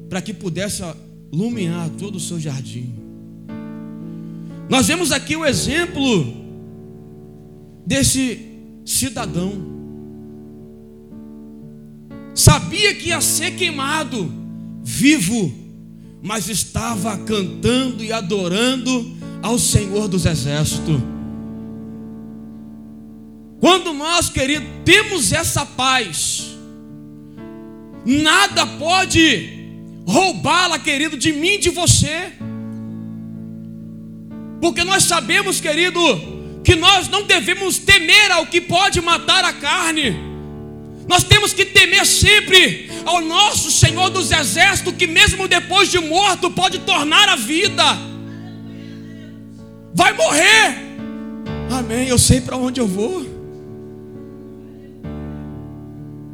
para 0.08 0.22
que 0.22 0.34
pudesse 0.34 0.84
iluminar 1.32 1.90
todo 1.92 2.16
o 2.16 2.20
seu 2.20 2.40
jardim. 2.40 2.94
Nós 4.70 4.88
vemos 4.88 5.12
aqui 5.12 5.36
o 5.36 5.46
exemplo 5.46 6.32
desse 7.86 8.40
cidadão. 8.86 9.80
Sabia 12.36 12.94
que 12.94 13.10
ia 13.10 13.20
ser 13.20 13.56
queimado, 13.56 14.32
vivo, 14.90 15.54
mas 16.22 16.50
estava 16.50 17.16
cantando 17.16 18.04
e 18.04 18.12
adorando 18.12 19.16
ao 19.44 19.60
Senhor 19.60 20.08
dos 20.08 20.26
Exércitos. 20.26 21.00
Quando 23.60 23.94
nós, 23.94 24.30
querido, 24.30 24.66
temos 24.84 25.32
essa 25.32 25.64
paz, 25.64 26.48
nada 28.04 28.66
pode 28.66 29.58
roubá-la, 30.08 30.80
querido, 30.80 31.16
de 31.16 31.34
mim 31.34 31.54
e 31.54 31.60
de 31.60 31.70
você. 31.70 32.34
Porque 34.60 34.84
nós 34.84 35.04
sabemos, 35.04 35.62
querido, 35.62 36.02
que 36.64 36.76
nós 36.76 37.08
não 37.08 37.24
devemos 37.24 37.78
temer 37.78 38.32
ao 38.32 38.48
que 38.48 38.60
pode 38.60 39.00
matar 39.02 39.46
a 39.46 39.54
carne. 39.54 40.29
Nós 41.10 41.24
temos 41.24 41.54
que 41.54 41.66
temer 41.66 42.06
sempre 42.06 42.88
ao 43.04 43.20
nosso 43.20 43.72
Senhor 43.72 44.12
dos 44.12 44.32
Exércitos, 44.32 44.94
que 44.94 45.08
mesmo 45.08 45.48
depois 45.48 45.90
de 45.90 45.98
morto 45.98 46.52
pode 46.52 46.78
tornar 46.78 47.28
a 47.28 47.36
vida. 47.36 47.84
Vai 49.92 50.14
morrer. 50.14 50.78
Amém. 51.72 52.08
Eu 52.08 52.20
sei 52.20 52.40
para 52.40 52.56
onde 52.56 52.80
eu 52.80 52.86
vou. 52.86 53.26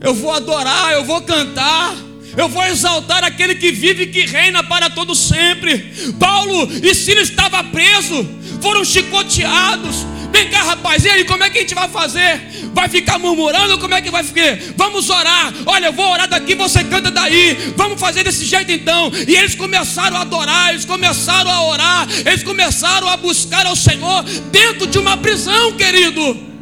Eu 0.02 0.14
vou 0.14 0.34
adorar, 0.34 0.92
eu 0.92 1.06
vou 1.06 1.22
cantar. 1.22 1.96
Eu 2.36 2.50
vou 2.50 2.66
exaltar 2.66 3.24
aquele 3.24 3.56
que 3.56 3.72
vive 3.72 4.04
e 4.04 4.08
que 4.08 4.26
reina 4.26 4.62
para 4.62 4.90
todo 4.90 5.16
sempre. 5.16 5.90
Paulo 6.20 6.68
e 6.84 6.94
Silas 6.94 7.30
estavam 7.30 7.64
presos, 7.72 8.26
foram 8.62 8.84
chicoteados. 8.84 10.06
Vem 10.36 10.50
cá, 10.50 10.64
rapaz, 10.64 11.06
e 11.06 11.10
aí, 11.10 11.24
como 11.24 11.46
é 11.46 11.50
que 11.50 11.60
a 11.60 11.62
gente 11.62 11.74
vai 11.74 11.88
fazer? 11.88 12.42
Vai 12.74 12.90
ficar 12.90 13.18
murmurando? 13.18 13.80
Como 13.80 13.94
é 13.94 14.02
que 14.02 14.12
vai 14.12 14.22
ficar? 14.22 14.58
Vamos 14.76 15.10
orar. 15.10 15.54
Olha, 15.66 15.86
eu 15.86 15.94
vou 15.94 16.12
orar 16.12 16.28
daqui, 16.28 16.56
você 16.56 16.84
canta 16.84 17.10
daí. 17.10 17.74
Vamos 17.78 17.98
fazer 17.98 18.22
desse 18.26 18.44
jeito 18.44 18.70
então. 18.70 19.10
E 19.26 19.34
eles 19.34 19.56
começaram 19.56 20.18
a 20.18 20.22
adorar, 20.22 20.72
eles 20.72 20.84
começaram 20.84 21.50
a 21.50 21.64
orar, 21.64 22.06
eles 22.26 22.44
começaram 22.44 23.08
a 23.08 23.16
buscar 23.16 23.66
ao 23.66 23.78
Senhor 23.78 24.24
dentro 24.52 24.88
de 24.88 25.00
uma 25.00 25.16
prisão, 25.16 25.72
querido. 25.72 26.55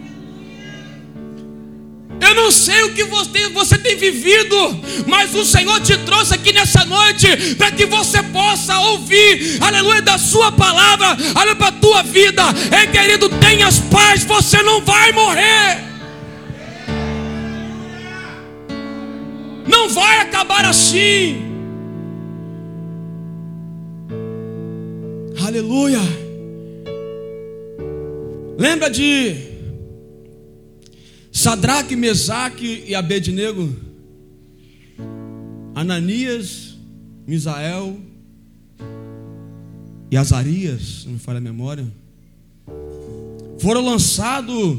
Eu 2.34 2.46
não 2.46 2.52
sei 2.52 2.82
o 2.82 2.94
que 2.96 3.04
você, 3.04 3.48
você 3.50 3.78
tem 3.78 3.96
vivido, 3.96 4.56
mas 5.06 5.36
o 5.36 5.46
Senhor 5.46 5.80
te 5.82 5.96
trouxe 6.00 6.34
aqui 6.34 6.52
nessa 6.52 6.84
noite 6.84 7.54
para 7.54 7.70
que 7.72 7.86
você 7.86 8.24
possa 8.24 8.80
ouvir, 8.80 9.60
aleluia, 9.62 10.02
da 10.02 10.18
Sua 10.18 10.52
palavra, 10.52 11.16
olha 11.36 11.56
para 11.56 11.68
a 11.68 11.72
tua 11.74 12.02
vida. 12.02 12.42
Ei, 12.76 12.88
querido, 12.88 13.30
tenhas 13.30 13.78
paz, 13.82 14.24
você 14.24 14.64
não 14.64 14.82
vai 14.82 15.12
morrer. 15.12 15.84
Não 19.68 19.88
vai 19.90 20.22
acabar 20.22 20.66
assim. 20.66 21.40
Aleluia. 25.40 26.02
Lembra 28.58 28.90
de 28.90 29.53
Sadraque, 31.44 31.94
Mesaque 31.94 32.86
e 32.88 32.96
Abednego, 32.96 33.76
Ananias, 35.76 36.78
Misael 37.28 37.98
e 40.10 40.16
Azarias, 40.16 41.04
não 41.04 41.12
me 41.12 41.20
falha 41.20 41.40
a 41.40 41.42
memória, 41.42 41.86
foram 43.60 43.84
lançados 43.84 44.78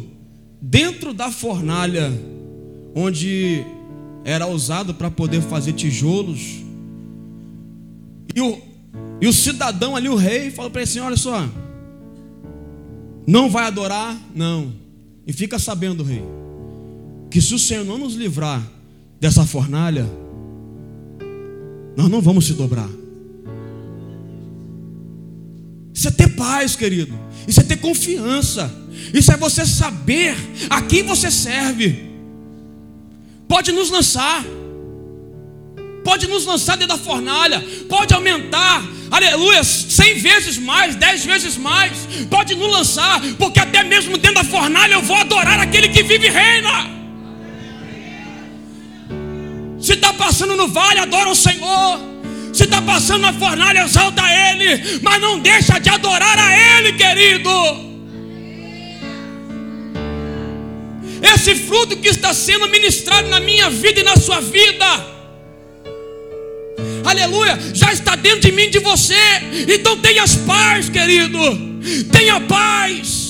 dentro 0.58 1.12
da 1.12 1.30
fornalha, 1.30 2.10
onde 2.94 3.62
era 4.24 4.46
usado 4.46 4.94
para 4.94 5.10
poder 5.10 5.42
fazer 5.42 5.74
tijolos. 5.74 6.62
E 8.34 8.40
o, 8.40 8.58
e 9.20 9.26
o 9.28 9.34
cidadão 9.34 9.94
ali, 9.94 10.08
o 10.08 10.16
rei, 10.16 10.50
falou 10.50 10.70
para 10.70 10.80
ele 10.80 10.88
assim: 10.88 11.00
Olha 11.00 11.16
só, 11.18 11.46
não 13.26 13.50
vai 13.50 13.66
adorar? 13.66 14.18
Não. 14.34 14.72
E 15.26 15.32
fica 15.34 15.58
sabendo, 15.58 16.02
rei 16.02 16.24
que 17.34 17.40
se 17.40 17.52
o 17.52 17.58
Senhor 17.58 17.84
não 17.84 17.98
nos 17.98 18.14
livrar 18.14 18.62
dessa 19.20 19.44
fornalha, 19.44 20.08
nós 21.96 22.08
não 22.08 22.20
vamos 22.20 22.46
se 22.46 22.52
dobrar. 22.52 22.88
Isso 25.92 26.06
é 26.06 26.12
ter 26.12 26.28
paz, 26.36 26.76
querido. 26.76 27.12
Isso 27.48 27.58
é 27.58 27.64
ter 27.64 27.78
confiança. 27.78 28.72
Isso 29.12 29.32
é 29.32 29.36
você 29.36 29.66
saber 29.66 30.36
a 30.70 30.80
quem 30.82 31.02
você 31.02 31.28
serve. 31.28 32.08
Pode 33.48 33.72
nos 33.72 33.90
lançar. 33.90 34.44
Pode 36.04 36.28
nos 36.28 36.46
lançar 36.46 36.76
dentro 36.76 36.96
da 36.96 37.02
fornalha. 37.02 37.60
Pode 37.88 38.14
aumentar. 38.14 38.80
Aleluia. 39.10 39.64
Cem 39.64 40.20
vezes 40.20 40.56
mais, 40.56 40.94
dez 40.94 41.24
vezes 41.24 41.56
mais. 41.56 41.98
Pode 42.30 42.54
nos 42.54 42.70
lançar. 42.70 43.20
Porque 43.38 43.58
até 43.58 43.82
mesmo 43.82 44.16
dentro 44.18 44.36
da 44.36 44.44
fornalha 44.44 44.92
eu 44.92 45.02
vou 45.02 45.16
adorar 45.16 45.58
aquele 45.58 45.88
que 45.88 46.04
vive 46.04 46.28
e 46.28 46.30
reina. 46.30 46.94
Se 49.84 49.92
está 49.92 50.14
passando 50.14 50.56
no 50.56 50.66
vale, 50.68 50.98
adora 50.98 51.28
o 51.28 51.34
Senhor. 51.34 52.00
Se 52.54 52.64
está 52.64 52.80
passando 52.80 53.20
na 53.20 53.32
fornalha, 53.34 53.84
exalta 53.84 54.22
Ele. 54.22 55.00
Mas 55.02 55.20
não 55.20 55.38
deixa 55.38 55.78
de 55.78 55.90
adorar 55.90 56.38
a 56.38 56.78
Ele, 56.78 56.92
querido. 56.94 57.50
esse 61.34 61.54
fruto 61.54 61.96
que 61.96 62.08
está 62.08 62.32
sendo 62.32 62.68
ministrado 62.68 63.28
na 63.28 63.40
minha 63.40 63.68
vida 63.68 64.00
e 64.00 64.02
na 64.02 64.16
sua 64.16 64.40
vida. 64.40 64.86
Aleluia, 67.04 67.58
já 67.72 67.92
está 67.92 68.14
dentro 68.14 68.40
de 68.40 68.52
mim 68.52 68.70
de 68.70 68.78
você. 68.78 69.14
Então 69.68 69.98
tenha 69.98 70.24
paz, 70.46 70.88
querido. 70.88 71.38
Tenha 72.10 72.40
paz. 72.40 73.23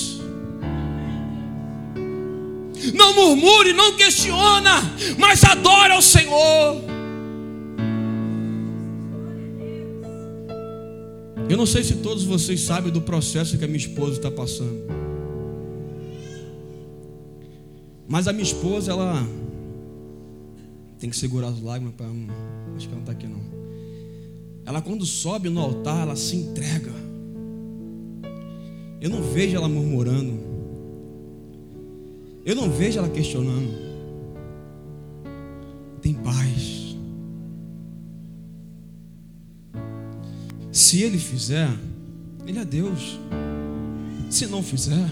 Não 2.93 3.13
murmure, 3.13 3.73
não 3.73 3.95
questiona, 3.95 4.81
mas 5.17 5.43
adore 5.43 5.93
ao 5.93 6.01
Senhor. 6.01 6.83
Eu 11.47 11.57
não 11.57 11.65
sei 11.65 11.83
se 11.83 11.95
todos 11.97 12.23
vocês 12.23 12.61
sabem 12.61 12.91
do 12.91 13.01
processo 13.01 13.57
que 13.57 13.63
a 13.63 13.67
minha 13.67 13.77
esposa 13.77 14.13
está 14.13 14.31
passando. 14.31 14.83
Mas 18.07 18.27
a 18.27 18.33
minha 18.33 18.43
esposa, 18.43 18.91
ela 18.91 19.27
tem 20.99 21.09
que 21.09 21.17
segurar 21.17 21.49
as 21.49 21.61
lágrimas 21.61 21.93
para 21.95 22.07
acho 22.07 22.87
que 22.87 22.93
ela 22.93 22.95
não 22.95 22.99
está 22.99 23.11
aqui 23.11 23.27
não. 23.27 23.41
Ela 24.65 24.81
quando 24.81 25.05
sobe 25.05 25.49
no 25.49 25.61
altar, 25.61 26.01
ela 26.01 26.15
se 26.15 26.35
entrega. 26.35 26.91
Eu 28.99 29.09
não 29.09 29.21
vejo 29.21 29.55
ela 29.55 29.69
murmurando. 29.69 30.44
Eu 32.45 32.55
não 32.55 32.69
vejo 32.69 32.99
ela 32.99 33.09
questionando. 33.09 33.73
Tem 35.99 36.13
paz. 36.13 36.95
Se 40.71 41.01
ele 41.01 41.17
fizer, 41.17 41.69
ele 42.45 42.59
é 42.59 42.65
Deus. 42.65 43.19
Se 44.29 44.45
não 44.45 44.61
fizer, 44.61 45.09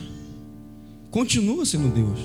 continua 1.09 1.65
sendo 1.65 1.91
Deus. 1.91 2.19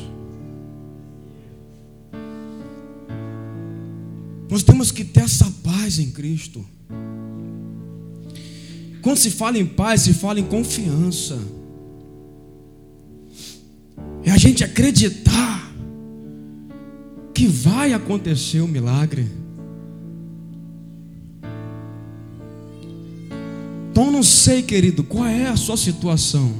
Nós 4.50 4.62
temos 4.62 4.90
que 4.90 5.04
ter 5.04 5.20
essa 5.20 5.50
paz 5.62 5.98
em 5.98 6.10
Cristo. 6.10 6.64
Quando 9.00 9.16
se 9.16 9.30
fala 9.30 9.56
em 9.56 9.64
paz, 9.64 10.02
se 10.02 10.12
fala 10.12 10.38
em 10.38 10.44
confiança. 10.44 11.38
Gente 14.38 14.64
acreditar 14.64 15.72
que 17.34 17.46
vai 17.46 17.92
acontecer 17.92 18.60
o 18.60 18.68
milagre. 18.68 19.26
Então 23.90 24.10
não 24.10 24.22
sei, 24.22 24.62
querido, 24.62 25.02
qual 25.02 25.26
é 25.26 25.48
a 25.48 25.56
sua 25.56 25.76
situação. 25.76 26.54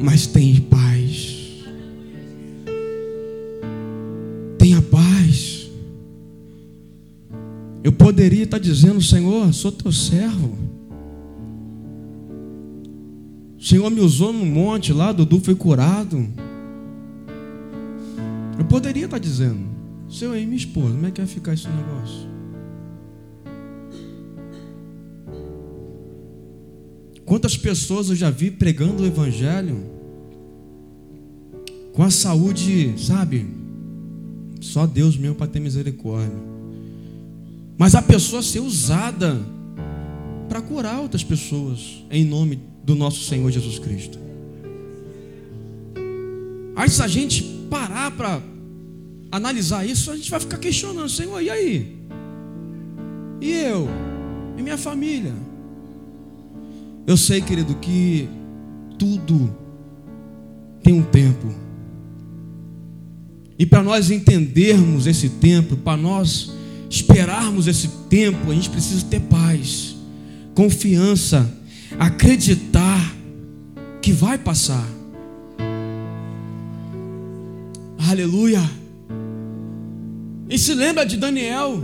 Mas 0.00 0.26
tem 0.26 0.60
paz. 0.60 1.36
Eu 7.86 7.92
poderia 7.92 8.42
estar 8.42 8.58
dizendo, 8.58 9.00
Senhor, 9.00 9.54
sou 9.54 9.70
teu 9.70 9.92
servo. 9.92 10.58
Senhor 13.66 13.90
me 13.90 14.00
usou 14.00 14.32
no 14.32 14.46
monte 14.46 14.92
lá, 14.92 15.10
Dudu 15.10 15.40
foi 15.40 15.56
curado. 15.56 16.24
Eu 18.56 18.64
poderia 18.66 19.06
estar 19.06 19.18
dizendo, 19.18 19.58
Senhor, 20.08 20.36
e 20.36 20.46
minha 20.46 20.56
esposa, 20.56 20.90
como 20.90 21.04
é 21.04 21.10
que 21.10 21.20
vai 21.20 21.26
ficar 21.26 21.52
esse 21.52 21.66
negócio? 21.66 22.28
Quantas 27.24 27.56
pessoas 27.56 28.08
eu 28.08 28.14
já 28.14 28.30
vi 28.30 28.52
pregando 28.52 29.02
o 29.02 29.06
Evangelho 29.06 29.84
com 31.92 32.04
a 32.04 32.10
saúde, 32.10 32.94
sabe? 32.96 33.48
Só 34.60 34.86
Deus 34.86 35.16
mesmo 35.16 35.34
para 35.34 35.48
ter 35.48 35.58
misericórdia. 35.58 36.38
Mas 37.76 37.96
a 37.96 38.00
pessoa 38.00 38.44
ser 38.44 38.60
usada 38.60 39.36
para 40.48 40.62
curar 40.62 41.00
outras 41.00 41.24
pessoas 41.24 42.04
em 42.12 42.24
nome 42.24 42.75
do 42.86 42.94
nosso 42.94 43.24
Senhor 43.24 43.50
Jesus 43.50 43.80
Cristo. 43.80 44.16
Aí 46.76 46.88
se 46.88 47.02
a 47.02 47.08
gente 47.08 47.42
parar 47.68 48.12
para 48.12 48.40
analisar 49.32 49.84
isso, 49.84 50.10
a 50.10 50.16
gente 50.16 50.30
vai 50.30 50.38
ficar 50.38 50.58
questionando, 50.58 51.08
Senhor, 51.08 51.42
e 51.42 51.50
aí? 51.50 51.96
E 53.40 53.50
eu? 53.50 53.88
E 54.56 54.62
minha 54.62 54.78
família? 54.78 55.34
Eu 57.06 57.16
sei, 57.16 57.40
querido, 57.40 57.74
que 57.76 58.28
tudo 58.98 59.52
tem 60.82 60.94
um 60.94 61.02
tempo. 61.02 61.52
E 63.58 63.66
para 63.66 63.82
nós 63.82 64.10
entendermos 64.10 65.06
esse 65.06 65.28
tempo, 65.28 65.76
para 65.76 65.96
nós 65.96 66.52
esperarmos 66.88 67.66
esse 67.66 67.88
tempo, 68.08 68.50
a 68.50 68.54
gente 68.54 68.70
precisa 68.70 69.04
ter 69.06 69.20
paz, 69.20 69.96
confiança, 70.54 71.50
acreditar 71.98 72.75
que 74.06 74.12
vai 74.12 74.38
passar. 74.38 74.86
Aleluia. 78.08 78.60
E 80.48 80.56
se 80.56 80.74
lembra 80.74 81.04
de 81.04 81.16
Daniel 81.16 81.82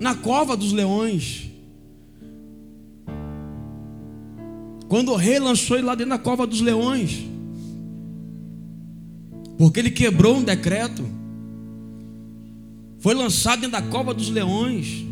na 0.00 0.16
cova 0.16 0.56
dos 0.56 0.72
leões. 0.72 1.48
Quando 4.88 5.12
o 5.12 5.14
rei 5.14 5.38
lançou 5.38 5.76
ele 5.76 5.86
lá 5.86 5.94
dentro 5.94 6.10
da 6.10 6.18
cova 6.18 6.44
dos 6.48 6.60
leões. 6.60 7.24
Porque 9.56 9.78
ele 9.78 9.92
quebrou 9.92 10.34
um 10.34 10.42
decreto. 10.42 11.04
Foi 12.98 13.14
lançado 13.14 13.60
dentro 13.60 13.80
da 13.80 13.82
cova 13.82 14.12
dos 14.12 14.28
leões. 14.30 15.09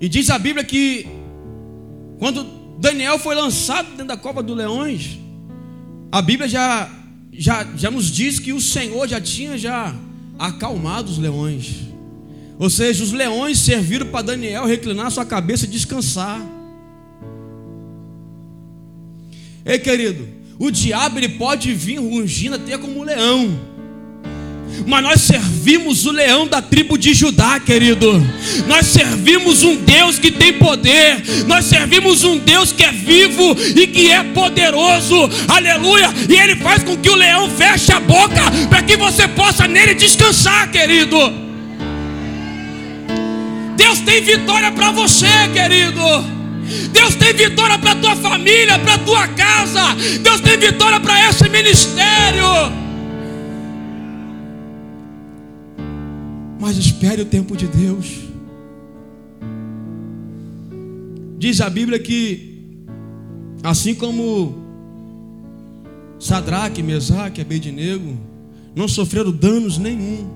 E 0.00 0.08
diz 0.08 0.28
a 0.30 0.38
Bíblia 0.38 0.64
que 0.64 1.06
quando 2.18 2.44
Daniel 2.78 3.18
foi 3.18 3.34
lançado 3.34 3.90
dentro 3.90 4.06
da 4.06 4.16
cova 4.16 4.42
dos 4.42 4.56
leões, 4.56 5.18
a 6.12 6.20
Bíblia 6.20 6.48
já, 6.48 6.90
já, 7.32 7.66
já 7.76 7.90
nos 7.90 8.10
diz 8.10 8.38
que 8.38 8.52
o 8.52 8.60
Senhor 8.60 9.08
já 9.08 9.20
tinha 9.20 9.56
já 9.56 9.94
acalmado 10.38 11.10
os 11.10 11.18
leões. 11.18 11.86
Ou 12.58 12.70
seja, 12.70 13.04
os 13.04 13.12
leões 13.12 13.58
serviram 13.58 14.06
para 14.06 14.22
Daniel 14.22 14.64
reclinar 14.64 15.10
sua 15.10 15.24
cabeça 15.24 15.64
e 15.66 15.68
descansar. 15.68 16.40
Ei, 19.64 19.78
querido, 19.78 20.26
o 20.58 20.70
diabo 20.70 21.18
ele 21.18 21.30
pode 21.30 21.72
vir 21.74 21.98
rugindo 21.98 22.56
até 22.56 22.78
como 22.78 23.00
um 23.00 23.02
leão. 23.02 23.75
Mas 24.84 25.02
nós 25.02 25.20
servimos 25.22 26.04
o 26.06 26.10
leão 26.10 26.46
da 26.46 26.60
tribo 26.60 26.98
de 26.98 27.14
Judá, 27.14 27.58
querido. 27.60 28.24
Nós 28.66 28.86
servimos 28.86 29.62
um 29.62 29.76
Deus 29.76 30.18
que 30.18 30.30
tem 30.30 30.54
poder. 30.54 31.22
Nós 31.46 31.64
servimos 31.64 32.24
um 32.24 32.38
Deus 32.38 32.72
que 32.72 32.82
é 32.82 32.92
vivo 32.92 33.56
e 33.74 33.86
que 33.86 34.10
é 34.10 34.22
poderoso. 34.22 35.30
Aleluia! 35.48 36.12
E 36.28 36.34
ele 36.34 36.56
faz 36.56 36.82
com 36.82 36.96
que 36.96 37.08
o 37.08 37.14
leão 37.14 37.50
feche 37.50 37.92
a 37.92 38.00
boca 38.00 38.42
para 38.68 38.82
que 38.82 38.96
você 38.96 39.26
possa 39.28 39.66
nele 39.66 39.94
descansar, 39.94 40.70
querido. 40.70 41.16
Deus 43.76 44.00
tem 44.00 44.22
vitória 44.22 44.72
para 44.72 44.90
você, 44.90 45.26
querido. 45.52 46.00
Deus 46.90 47.14
tem 47.14 47.32
vitória 47.32 47.78
para 47.78 47.94
tua 47.94 48.16
família, 48.16 48.78
para 48.78 48.98
tua 48.98 49.28
casa. 49.28 49.94
Deus 50.20 50.40
tem 50.40 50.56
vitória 50.56 50.98
para 50.98 51.28
esse 51.28 51.48
ministério. 51.48 52.85
Mas 56.66 56.78
espere 56.78 57.22
o 57.22 57.24
tempo 57.24 57.56
de 57.56 57.68
Deus. 57.68 58.22
Diz 61.38 61.60
a 61.60 61.70
Bíblia 61.70 61.96
que, 61.96 62.82
assim 63.62 63.94
como 63.94 64.52
Sadraque, 66.18 66.82
Mesaque 66.82 67.40
Abednego 67.40 68.16
não 68.74 68.88
sofreram 68.88 69.30
danos 69.30 69.78
nenhum, 69.78 70.28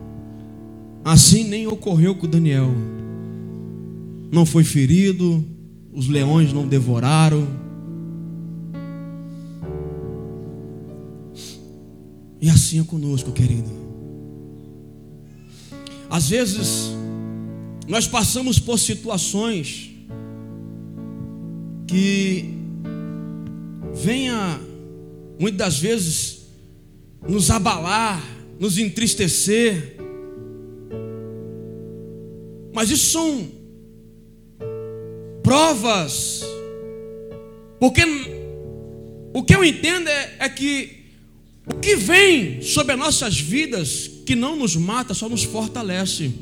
assim 1.05 1.43
nem 1.43 1.67
ocorreu 1.67 2.15
com 2.15 2.29
Daniel. 2.29 2.71
Não 4.31 4.47
foi 4.47 4.63
ferido, 4.63 5.45
os 5.93 6.07
leões 6.07 6.53
não 6.53 6.65
devoraram. 6.65 7.45
E 12.41 12.49
assim 12.49 12.79
é 12.79 12.85
conosco, 12.85 13.33
querido. 13.33 13.80
Às 16.11 16.29
vezes, 16.29 16.91
nós 17.87 18.07
passamos 18.07 18.59
por 18.59 18.79
situações 18.79 19.91
que 21.87 22.55
venha, 23.95 24.61
muitas 25.39 25.59
das 25.59 25.79
vezes, 25.79 26.41
nos 27.27 27.51
abalar, 27.51 28.23
nos 28.59 28.77
entristecer. 28.77 29.97
Mas 32.75 32.91
isso 32.91 33.13
são 33.13 33.49
provas 35.43 36.45
Porque 37.81 38.03
o 39.33 39.43
que 39.43 39.57
eu 39.57 39.65
entendo 39.65 40.07
é, 40.07 40.37
é 40.41 40.49
que 40.51 41.00
o 41.71 41.79
que 41.81 41.95
vem 41.95 42.61
sobre 42.63 42.93
as 42.93 42.99
nossas 42.99 43.39
vidas 43.39 44.11
que 44.27 44.35
não 44.35 44.57
nos 44.57 44.77
mata, 44.77 45.15
só 45.15 45.29
nos 45.29 45.45
fortalece. 45.45 46.33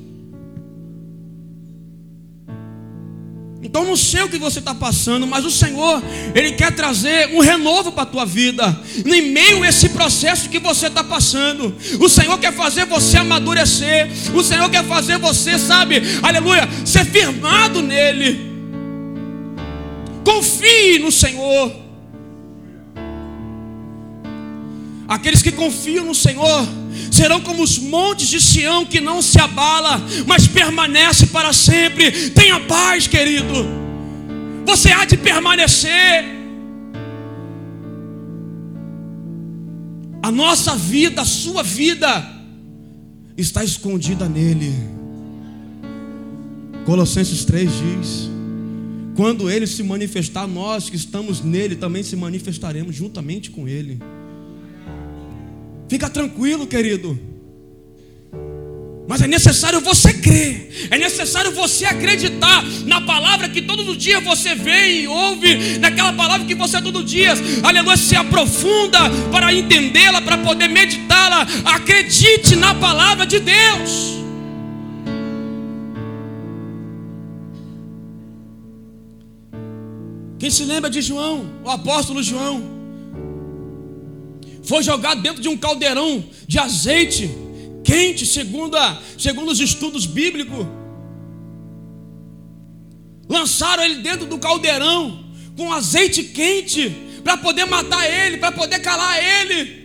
Então 3.61 3.85
não 3.85 3.97
sei 3.97 4.23
o 4.23 4.29
que 4.29 4.38
você 4.38 4.61
está 4.61 4.75
passando, 4.75 5.27
mas 5.27 5.45
o 5.45 5.51
Senhor, 5.51 6.03
Ele 6.35 6.53
quer 6.53 6.73
trazer 6.73 7.35
um 7.35 7.41
renovo 7.41 7.93
para 7.93 8.05
a 8.05 8.07
tua 8.07 8.25
vida, 8.25 8.81
em 9.05 9.21
meio 9.21 9.62
a 9.62 9.69
esse 9.69 9.91
processo 9.91 10.49
que 10.49 10.59
você 10.59 10.87
está 10.87 11.05
passando. 11.05 11.75
O 12.01 12.09
Senhor 12.09 12.38
quer 12.38 12.53
fazer 12.55 12.87
você 12.87 13.19
amadurecer, 13.19 14.09
o 14.35 14.43
Senhor 14.43 14.71
quer 14.71 14.85
fazer 14.85 15.19
você, 15.19 15.59
sabe, 15.59 16.01
aleluia, 16.23 16.69
ser 16.85 17.05
firmado 17.05 17.83
nele. 17.83 18.49
Confie 20.25 20.99
no 20.99 21.12
Senhor. 21.12 21.88
Aqueles 25.09 25.40
que 25.40 25.51
confiam 25.51 26.05
no 26.05 26.14
Senhor 26.14 26.68
serão 27.11 27.40
como 27.40 27.62
os 27.62 27.79
montes 27.79 28.29
de 28.29 28.38
Sião 28.38 28.85
que 28.85 29.01
não 29.01 29.23
se 29.23 29.40
abala, 29.40 30.03
mas 30.27 30.47
permanece 30.47 31.29
para 31.29 31.51
sempre. 31.55 32.31
Tenha 32.31 32.61
paz, 32.61 33.07
querido. 33.07 33.55
Você 34.66 34.92
há 34.92 35.07
de 35.07 35.16
permanecer. 35.16 36.37
A 40.23 40.31
nossa 40.31 40.77
vida, 40.77 41.23
a 41.23 41.25
sua 41.25 41.62
vida 41.62 42.23
está 43.35 43.64
escondida 43.64 44.29
nele. 44.29 44.75
Colossenses 46.85 47.47
3 47.47 47.71
diz: 47.71 48.31
Quando 49.16 49.51
ele 49.51 49.66
se 49.66 49.83
manifestar, 49.83 50.47
nós 50.47 50.90
que 50.90 50.97
estamos 50.97 51.40
nele 51.40 51.77
também 51.77 52.03
se 52.03 52.14
manifestaremos 52.14 52.94
juntamente 52.94 53.51
com 53.51 53.66
ele. 53.66 53.99
Fica 55.88 56.11
tranquilo, 56.11 56.66
querido. 56.66 57.18
Mas 59.09 59.22
é 59.22 59.27
necessário 59.27 59.81
você 59.81 60.12
crer, 60.12 60.88
é 60.90 60.98
necessário 60.98 61.51
você 61.53 61.87
acreditar 61.87 62.62
na 62.85 63.01
palavra 63.01 63.48
que 63.48 63.62
todos 63.62 63.88
os 63.88 63.96
dias 63.96 64.22
você 64.22 64.55
vê 64.55 65.01
e 65.01 65.09
ouve, 65.09 65.79
naquela 65.79 66.12
palavra 66.12 66.46
que 66.46 66.55
você 66.55 66.79
todo 66.83 67.03
dia, 67.03 67.33
aleluia, 67.62 67.96
se 67.96 68.14
aprofunda 68.14 68.98
para 69.33 69.51
entendê-la, 69.51 70.20
para 70.20 70.37
poder 70.37 70.68
meditá-la. 70.68 71.46
Acredite 71.64 72.55
na 72.55 72.74
palavra 72.74 73.27
de 73.27 73.40
Deus. 73.40 74.18
Quem 80.38 80.51
se 80.51 80.64
lembra 80.64 80.90
de 80.90 81.01
João, 81.01 81.51
o 81.64 81.70
apóstolo 81.70 82.22
João? 82.22 82.78
Foi 84.68 84.83
jogado 84.83 85.22
dentro 85.22 85.40
de 85.40 85.48
um 85.48 85.57
caldeirão 85.57 86.22
de 86.46 86.59
azeite 86.59 87.31
quente, 87.83 88.26
segundo, 88.26 88.76
a, 88.76 89.00
segundo 89.16 89.50
os 89.50 89.61
estudos 89.61 90.04
bíblicos. 90.04 90.66
Lançaram 93.26 93.83
ele 93.83 94.02
dentro 94.02 94.26
do 94.26 94.38
caldeirão 94.38 95.24
com 95.57 95.72
azeite 95.72 96.22
quente 96.22 96.94
para 97.24 97.38
poder 97.38 97.64
matar 97.64 98.07
ele, 98.07 98.37
para 98.37 98.52
poder 98.52 98.81
calar 98.81 99.18
ele. 99.18 99.78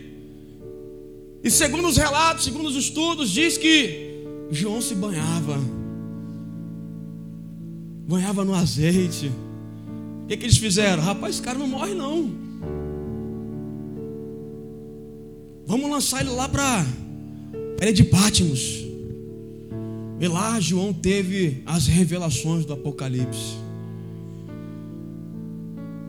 E 1.42 1.50
segundo 1.50 1.88
os 1.88 1.96
relatos, 1.96 2.44
segundo 2.44 2.68
os 2.68 2.76
estudos, 2.76 3.30
diz 3.30 3.56
que 3.56 4.22
João 4.50 4.82
se 4.82 4.94
banhava. 4.94 5.58
Banhava 8.06 8.44
no 8.44 8.54
azeite. 8.54 9.32
O 10.24 10.26
que, 10.26 10.36
que 10.36 10.44
eles 10.44 10.58
fizeram? 10.58 11.02
Rapaz, 11.02 11.36
esse 11.36 11.42
cara 11.42 11.58
não 11.58 11.66
morre 11.66 11.94
não. 11.94 12.43
Vamos 15.66 15.90
lançar 15.90 16.20
ele 16.20 16.30
lá 16.30 16.48
para 16.48 16.84
a 17.80 17.90
de 17.90 18.04
Pátimos. 18.04 18.84
E 20.20 20.28
lá 20.28 20.58
João 20.60 20.92
teve 20.92 21.62
as 21.66 21.86
revelações 21.86 22.64
do 22.64 22.72
Apocalipse. 22.72 23.56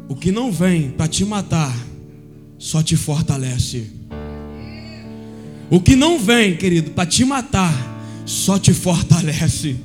O 0.07 0.15
que 0.15 0.31
não 0.31 0.51
vem 0.51 0.91
para 0.91 1.07
te 1.07 1.25
matar, 1.25 1.75
só 2.57 2.83
te 2.83 2.95
fortalece. 2.95 3.87
O 5.69 5.81
que 5.81 5.95
não 5.95 6.19
vem, 6.19 6.55
querido, 6.55 6.91
para 6.91 7.05
te 7.05 7.25
matar, 7.25 7.73
só 8.25 8.59
te 8.59 8.73
fortalece. 8.73 9.75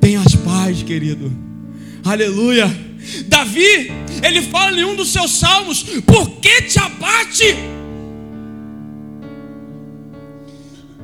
Tenha 0.00 0.20
as 0.20 0.34
paz, 0.36 0.82
querido. 0.82 1.30
Aleluia. 2.04 2.66
Davi, 3.26 3.90
ele 4.22 4.42
fala 4.42 4.78
em 4.78 4.84
um 4.84 4.94
dos 4.94 5.08
seus 5.08 5.32
salmos: 5.32 5.82
Por 6.06 6.30
que 6.36 6.62
te 6.62 6.78
abate? 6.78 7.79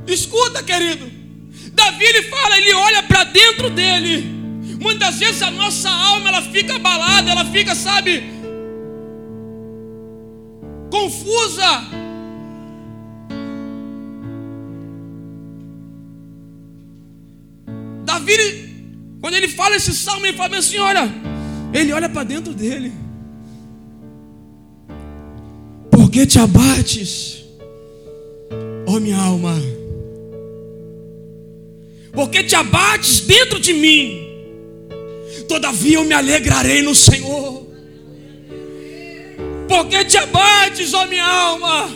Escuta, 0.07 0.63
querido. 0.63 1.05
Davi 1.73 2.03
ele 2.05 2.23
fala, 2.23 2.57
ele 2.57 2.73
olha 2.73 3.03
para 3.03 3.23
dentro 3.25 3.69
dele. 3.69 4.37
Muitas 4.79 5.19
vezes 5.19 5.41
a 5.41 5.51
nossa 5.51 5.89
alma 5.89 6.29
ela 6.29 6.41
fica 6.41 6.75
abalada, 6.75 7.29
ela 7.29 7.45
fica, 7.45 7.75
sabe, 7.75 8.23
confusa. 10.89 11.83
Davi, 18.05 19.17
quando 19.19 19.33
ele 19.33 19.47
fala 19.47 19.75
esse 19.75 19.93
salmo, 19.93 20.25
ele 20.25 20.37
fala 20.37 20.57
assim: 20.57 20.77
olha, 20.77 21.11
ele 21.73 21.91
olha 21.91 22.07
para 22.07 22.23
dentro 22.23 22.53
dele. 22.53 22.93
Por 25.91 26.09
que 26.09 26.25
te 26.25 26.39
abates, 26.39 27.43
ó 28.87 28.93
oh, 28.93 28.99
minha 28.99 29.17
alma? 29.17 29.76
Porque 32.17 32.43
te 32.43 32.55
abates 32.55 33.19
dentro 33.27 33.59
de 33.59 33.73
mim. 33.73 34.27
Todavia 35.47 35.97
eu 35.97 36.03
me 36.03 36.15
alegrarei 36.15 36.81
no 36.81 36.95
Senhor. 36.95 37.67
Porque 39.67 40.03
te 40.03 40.17
abates, 40.17 40.95
ó 40.95 41.05
minha 41.05 41.23
alma. 41.23 41.91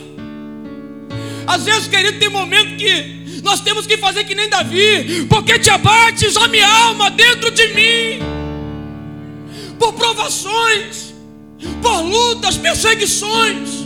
Às 1.48 1.64
vezes, 1.64 1.88
querido, 1.88 2.20
tem 2.20 2.30
momento 2.30 2.78
que 2.78 3.42
nós 3.42 3.62
temos 3.62 3.88
que 3.88 3.98
fazer 3.98 4.24
que 4.24 4.36
nem 4.36 4.48
Davi. 4.48 5.26
Porque 5.28 5.58
te 5.58 5.72
abates, 5.72 6.38
ó 6.38 6.48
minha 6.48 6.72
alma, 6.72 7.10
dentro 7.10 7.50
de 7.50 7.68
mim. 7.70 8.20
Por 9.80 9.94
provações, 9.94 11.16
por 11.82 12.00
lutas, 12.00 12.58
perseguições. 12.58 13.81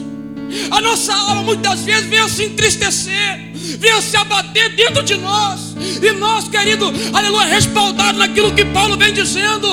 A 0.71 0.81
nossa 0.81 1.13
alma 1.13 1.43
muitas 1.43 1.81
vezes 1.81 2.05
vem 2.09 2.19
a 2.19 2.29
se 2.29 2.45
entristecer, 2.45 3.51
vem 3.79 3.91
a 3.91 4.01
se 4.01 4.15
abater 4.15 4.75
dentro 4.75 5.03
de 5.03 5.15
nós. 5.15 5.75
E 6.01 6.11
nós, 6.11 6.47
querido, 6.47 6.91
aleluia, 7.13 7.45
respaldado 7.45 8.17
naquilo 8.17 8.53
que 8.53 8.65
Paulo 8.65 8.97
vem 8.97 9.13
dizendo. 9.13 9.67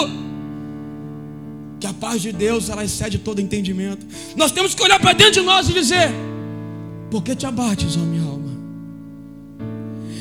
Que 1.80 1.86
a 1.86 1.92
paz 1.92 2.22
de 2.22 2.32
Deus, 2.32 2.68
ela 2.68 2.84
excede 2.84 3.18
todo 3.18 3.40
entendimento. 3.40 4.06
Nós 4.36 4.52
temos 4.52 4.74
que 4.74 4.82
olhar 4.82 5.00
para 5.00 5.12
dentro 5.12 5.34
de 5.34 5.42
nós 5.42 5.68
e 5.68 5.72
dizer: 5.72 6.10
Por 7.10 7.22
que 7.22 7.34
te 7.34 7.46
abates, 7.46 7.96
ó 7.96 8.00
minha 8.00 8.22
alma? 8.22 8.50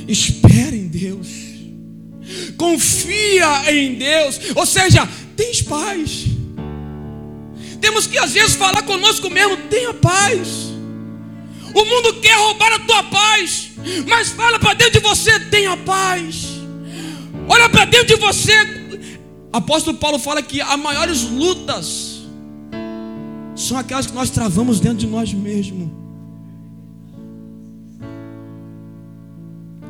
Espera 0.08 0.76
em 0.76 0.88
Deus. 0.88 1.28
Confia 2.58 3.72
em 3.72 3.96
Deus. 3.96 4.40
Ou 4.56 4.66
seja, 4.66 5.08
tens 5.36 5.62
paz. 5.62 6.31
Temos 7.82 8.06
que 8.06 8.18
às 8.18 8.32
vezes 8.32 8.56
falar 8.56 8.84
conosco 8.84 9.30
mesmo: 9.30 9.58
tenha 9.70 9.94
paz. 9.94 10.72
O 11.74 11.86
mundo 11.86 12.22
quer 12.22 12.38
roubar 12.38 12.74
a 12.74 12.80
tua 12.80 13.04
paz, 13.04 13.72
mas 14.08 14.30
fala 14.30 14.60
para 14.60 14.76
dentro 14.76 15.02
de 15.02 15.08
você: 15.08 15.40
tenha 15.40 15.76
paz. 15.78 16.46
Olha 17.50 17.68
para 17.68 17.86
dentro 17.86 18.16
de 18.16 18.22
você. 18.22 18.54
Apóstolo 19.52 19.98
Paulo 19.98 20.20
fala 20.20 20.42
que 20.42 20.62
as 20.62 20.80
maiores 20.80 21.24
lutas 21.24 22.22
são 23.56 23.78
aquelas 23.78 24.06
que 24.06 24.14
nós 24.14 24.30
travamos 24.30 24.80
dentro 24.80 25.00
de 25.00 25.08
nós 25.08 25.34
mesmos. 25.34 25.90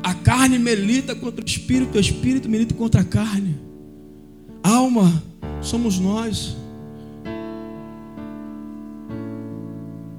A 0.02 0.14
carne 0.14 0.58
milita 0.58 1.14
contra 1.14 1.44
o 1.44 1.46
espírito, 1.46 1.96
o 1.96 2.00
espírito 2.00 2.48
milita 2.48 2.74
contra 2.74 3.02
a 3.02 3.04
carne. 3.04 3.60
Alma, 4.62 5.22
somos 5.60 5.98
nós. 5.98 6.56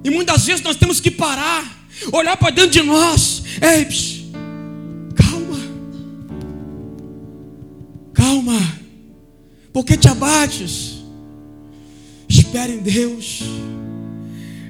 E 0.04 0.10
muitas 0.10 0.44
vezes 0.44 0.62
nós 0.62 0.76
temos 0.76 1.00
que 1.00 1.10
parar, 1.10 1.88
olhar 2.12 2.36
para 2.36 2.50
dentro 2.50 2.70
de 2.72 2.82
nós. 2.82 3.42
Ei, 3.60 3.86
psh, 3.86 4.24
calma. 5.16 5.58
Calma. 8.12 8.78
Porque 9.72 9.96
te 9.96 10.06
abates? 10.06 11.02
Espere 12.28 12.74
em 12.74 12.78
Deus. 12.78 13.40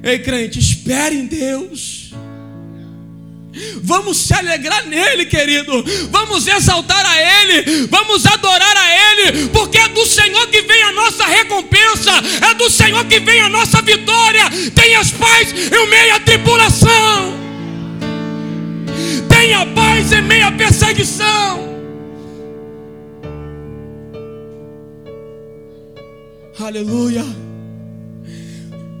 Ei, 0.01 0.19
crente, 0.19 0.57
espere 0.57 1.17
em 1.17 1.25
Deus. 1.25 2.13
Vamos 3.81 4.17
se 4.17 4.33
alegrar 4.33 4.85
nele, 4.85 5.25
querido. 5.25 5.83
Vamos 6.09 6.47
exaltar 6.47 7.05
a 7.05 7.21
ele. 7.21 7.87
Vamos 7.87 8.25
adorar 8.25 8.77
a 8.77 9.11
ele. 9.11 9.47
Porque 9.49 9.77
é 9.77 9.87
do 9.89 10.05
Senhor 10.05 10.47
que 10.47 10.61
vem 10.61 10.83
a 10.83 10.91
nossa 10.91 11.25
recompensa. 11.25 12.11
É 12.49 12.53
do 12.53 12.69
Senhor 12.69 13.05
que 13.05 13.19
vem 13.19 13.39
a 13.39 13.49
nossa 13.49 13.81
vitória. 13.81 14.49
Tenhas 14.73 15.11
paz 15.11 15.53
em 15.53 15.87
meio 15.87 16.15
à 16.15 16.19
tribulação. 16.19 17.45
Tenha 19.29 19.65
paz 19.67 20.11
em 20.11 20.21
meio 20.21 20.47
à 20.47 20.51
perseguição. 20.51 21.75
Aleluia. 26.59 27.25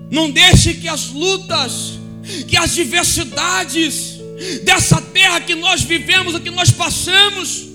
Não 0.09 0.29
deixe 0.29 0.75
que 0.75 0.87
as 0.87 1.09
lutas, 1.09 1.99
que 2.47 2.55
as 2.55 2.73
diversidades 2.73 4.14
dessa 4.63 5.01
terra 5.01 5.41
que 5.41 5.55
nós 5.55 5.81
vivemos, 5.81 6.37
que 6.39 6.51
nós 6.51 6.71
passamos, 6.71 7.67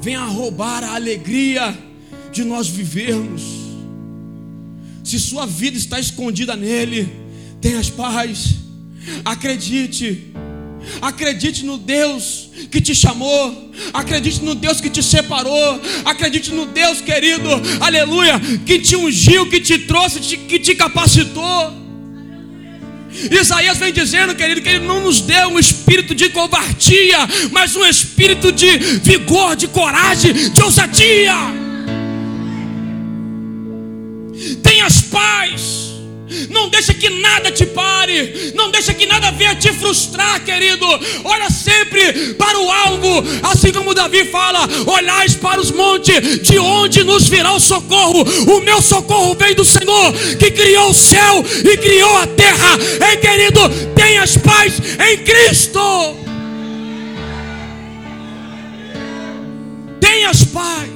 venha 0.00 0.24
roubar 0.24 0.82
a 0.82 0.94
alegria 0.94 1.76
de 2.32 2.44
nós 2.44 2.68
vivermos. 2.68 3.42
Se 5.04 5.18
sua 5.18 5.46
vida 5.46 5.76
está 5.76 5.98
escondida 5.98 6.56
nele, 6.56 7.08
tenha 7.60 7.80
paz. 7.96 8.56
Acredite. 9.24 10.32
Acredite 11.02 11.64
no 11.64 11.76
Deus 11.76 12.48
que 12.70 12.80
te 12.80 12.94
chamou, 12.94 13.70
acredite 13.92 14.42
no 14.42 14.54
Deus 14.54 14.80
que 14.80 14.88
te 14.88 15.02
separou, 15.02 15.80
acredite 16.06 16.52
no 16.52 16.66
Deus 16.66 17.02
querido, 17.02 17.48
aleluia, 17.80 18.40
que 18.64 18.78
te 18.78 18.96
ungiu, 18.96 19.48
que 19.48 19.60
te 19.60 19.78
trouxe, 19.80 20.20
que 20.20 20.58
te 20.58 20.74
capacitou. 20.74 21.80
Isaías 23.12 23.78
vem 23.78 23.92
dizendo, 23.92 24.34
querido, 24.34 24.60
que 24.60 24.68
Ele 24.68 24.86
não 24.86 25.00
nos 25.00 25.20
deu 25.20 25.48
um 25.48 25.58
espírito 25.58 26.14
de 26.14 26.28
covardia, 26.30 27.18
mas 27.50 27.74
um 27.74 27.84
espírito 27.84 28.52
de 28.52 28.78
vigor, 29.02 29.56
de 29.56 29.68
coragem, 29.68 30.32
de 30.32 30.62
ousadia. 30.62 31.34
Tenhas 34.62 35.02
paz. 35.02 35.79
Não 36.48 36.68
deixa 36.68 36.94
que 36.94 37.08
nada 37.08 37.50
te 37.50 37.66
pare. 37.66 38.52
Não 38.54 38.70
deixa 38.70 38.94
que 38.94 39.06
nada 39.06 39.30
venha 39.32 39.54
te 39.54 39.72
frustrar, 39.72 40.44
querido. 40.44 40.86
Olha 41.24 41.50
sempre 41.50 42.34
para 42.34 42.58
o 42.58 42.70
alvo. 42.70 43.24
Assim 43.42 43.72
como 43.72 43.94
Davi 43.94 44.24
fala: 44.26 44.68
olhais 44.86 45.34
para 45.34 45.60
os 45.60 45.70
montes, 45.70 46.40
de 46.40 46.58
onde 46.58 47.04
nos 47.04 47.28
virá 47.28 47.52
o 47.52 47.60
socorro. 47.60 48.22
O 48.22 48.60
meu 48.60 48.80
socorro 48.80 49.34
vem 49.34 49.54
do 49.54 49.64
Senhor, 49.64 50.12
que 50.38 50.50
criou 50.50 50.90
o 50.90 50.94
céu 50.94 51.44
e 51.64 51.76
criou 51.76 52.16
a 52.18 52.26
terra. 52.26 52.78
Ei, 53.10 53.16
querido, 53.16 53.60
tenhas 53.94 54.36
paz 54.36 54.74
em 55.08 55.18
Cristo. 55.18 56.16
Tenhas 60.00 60.44
paz. 60.44 60.89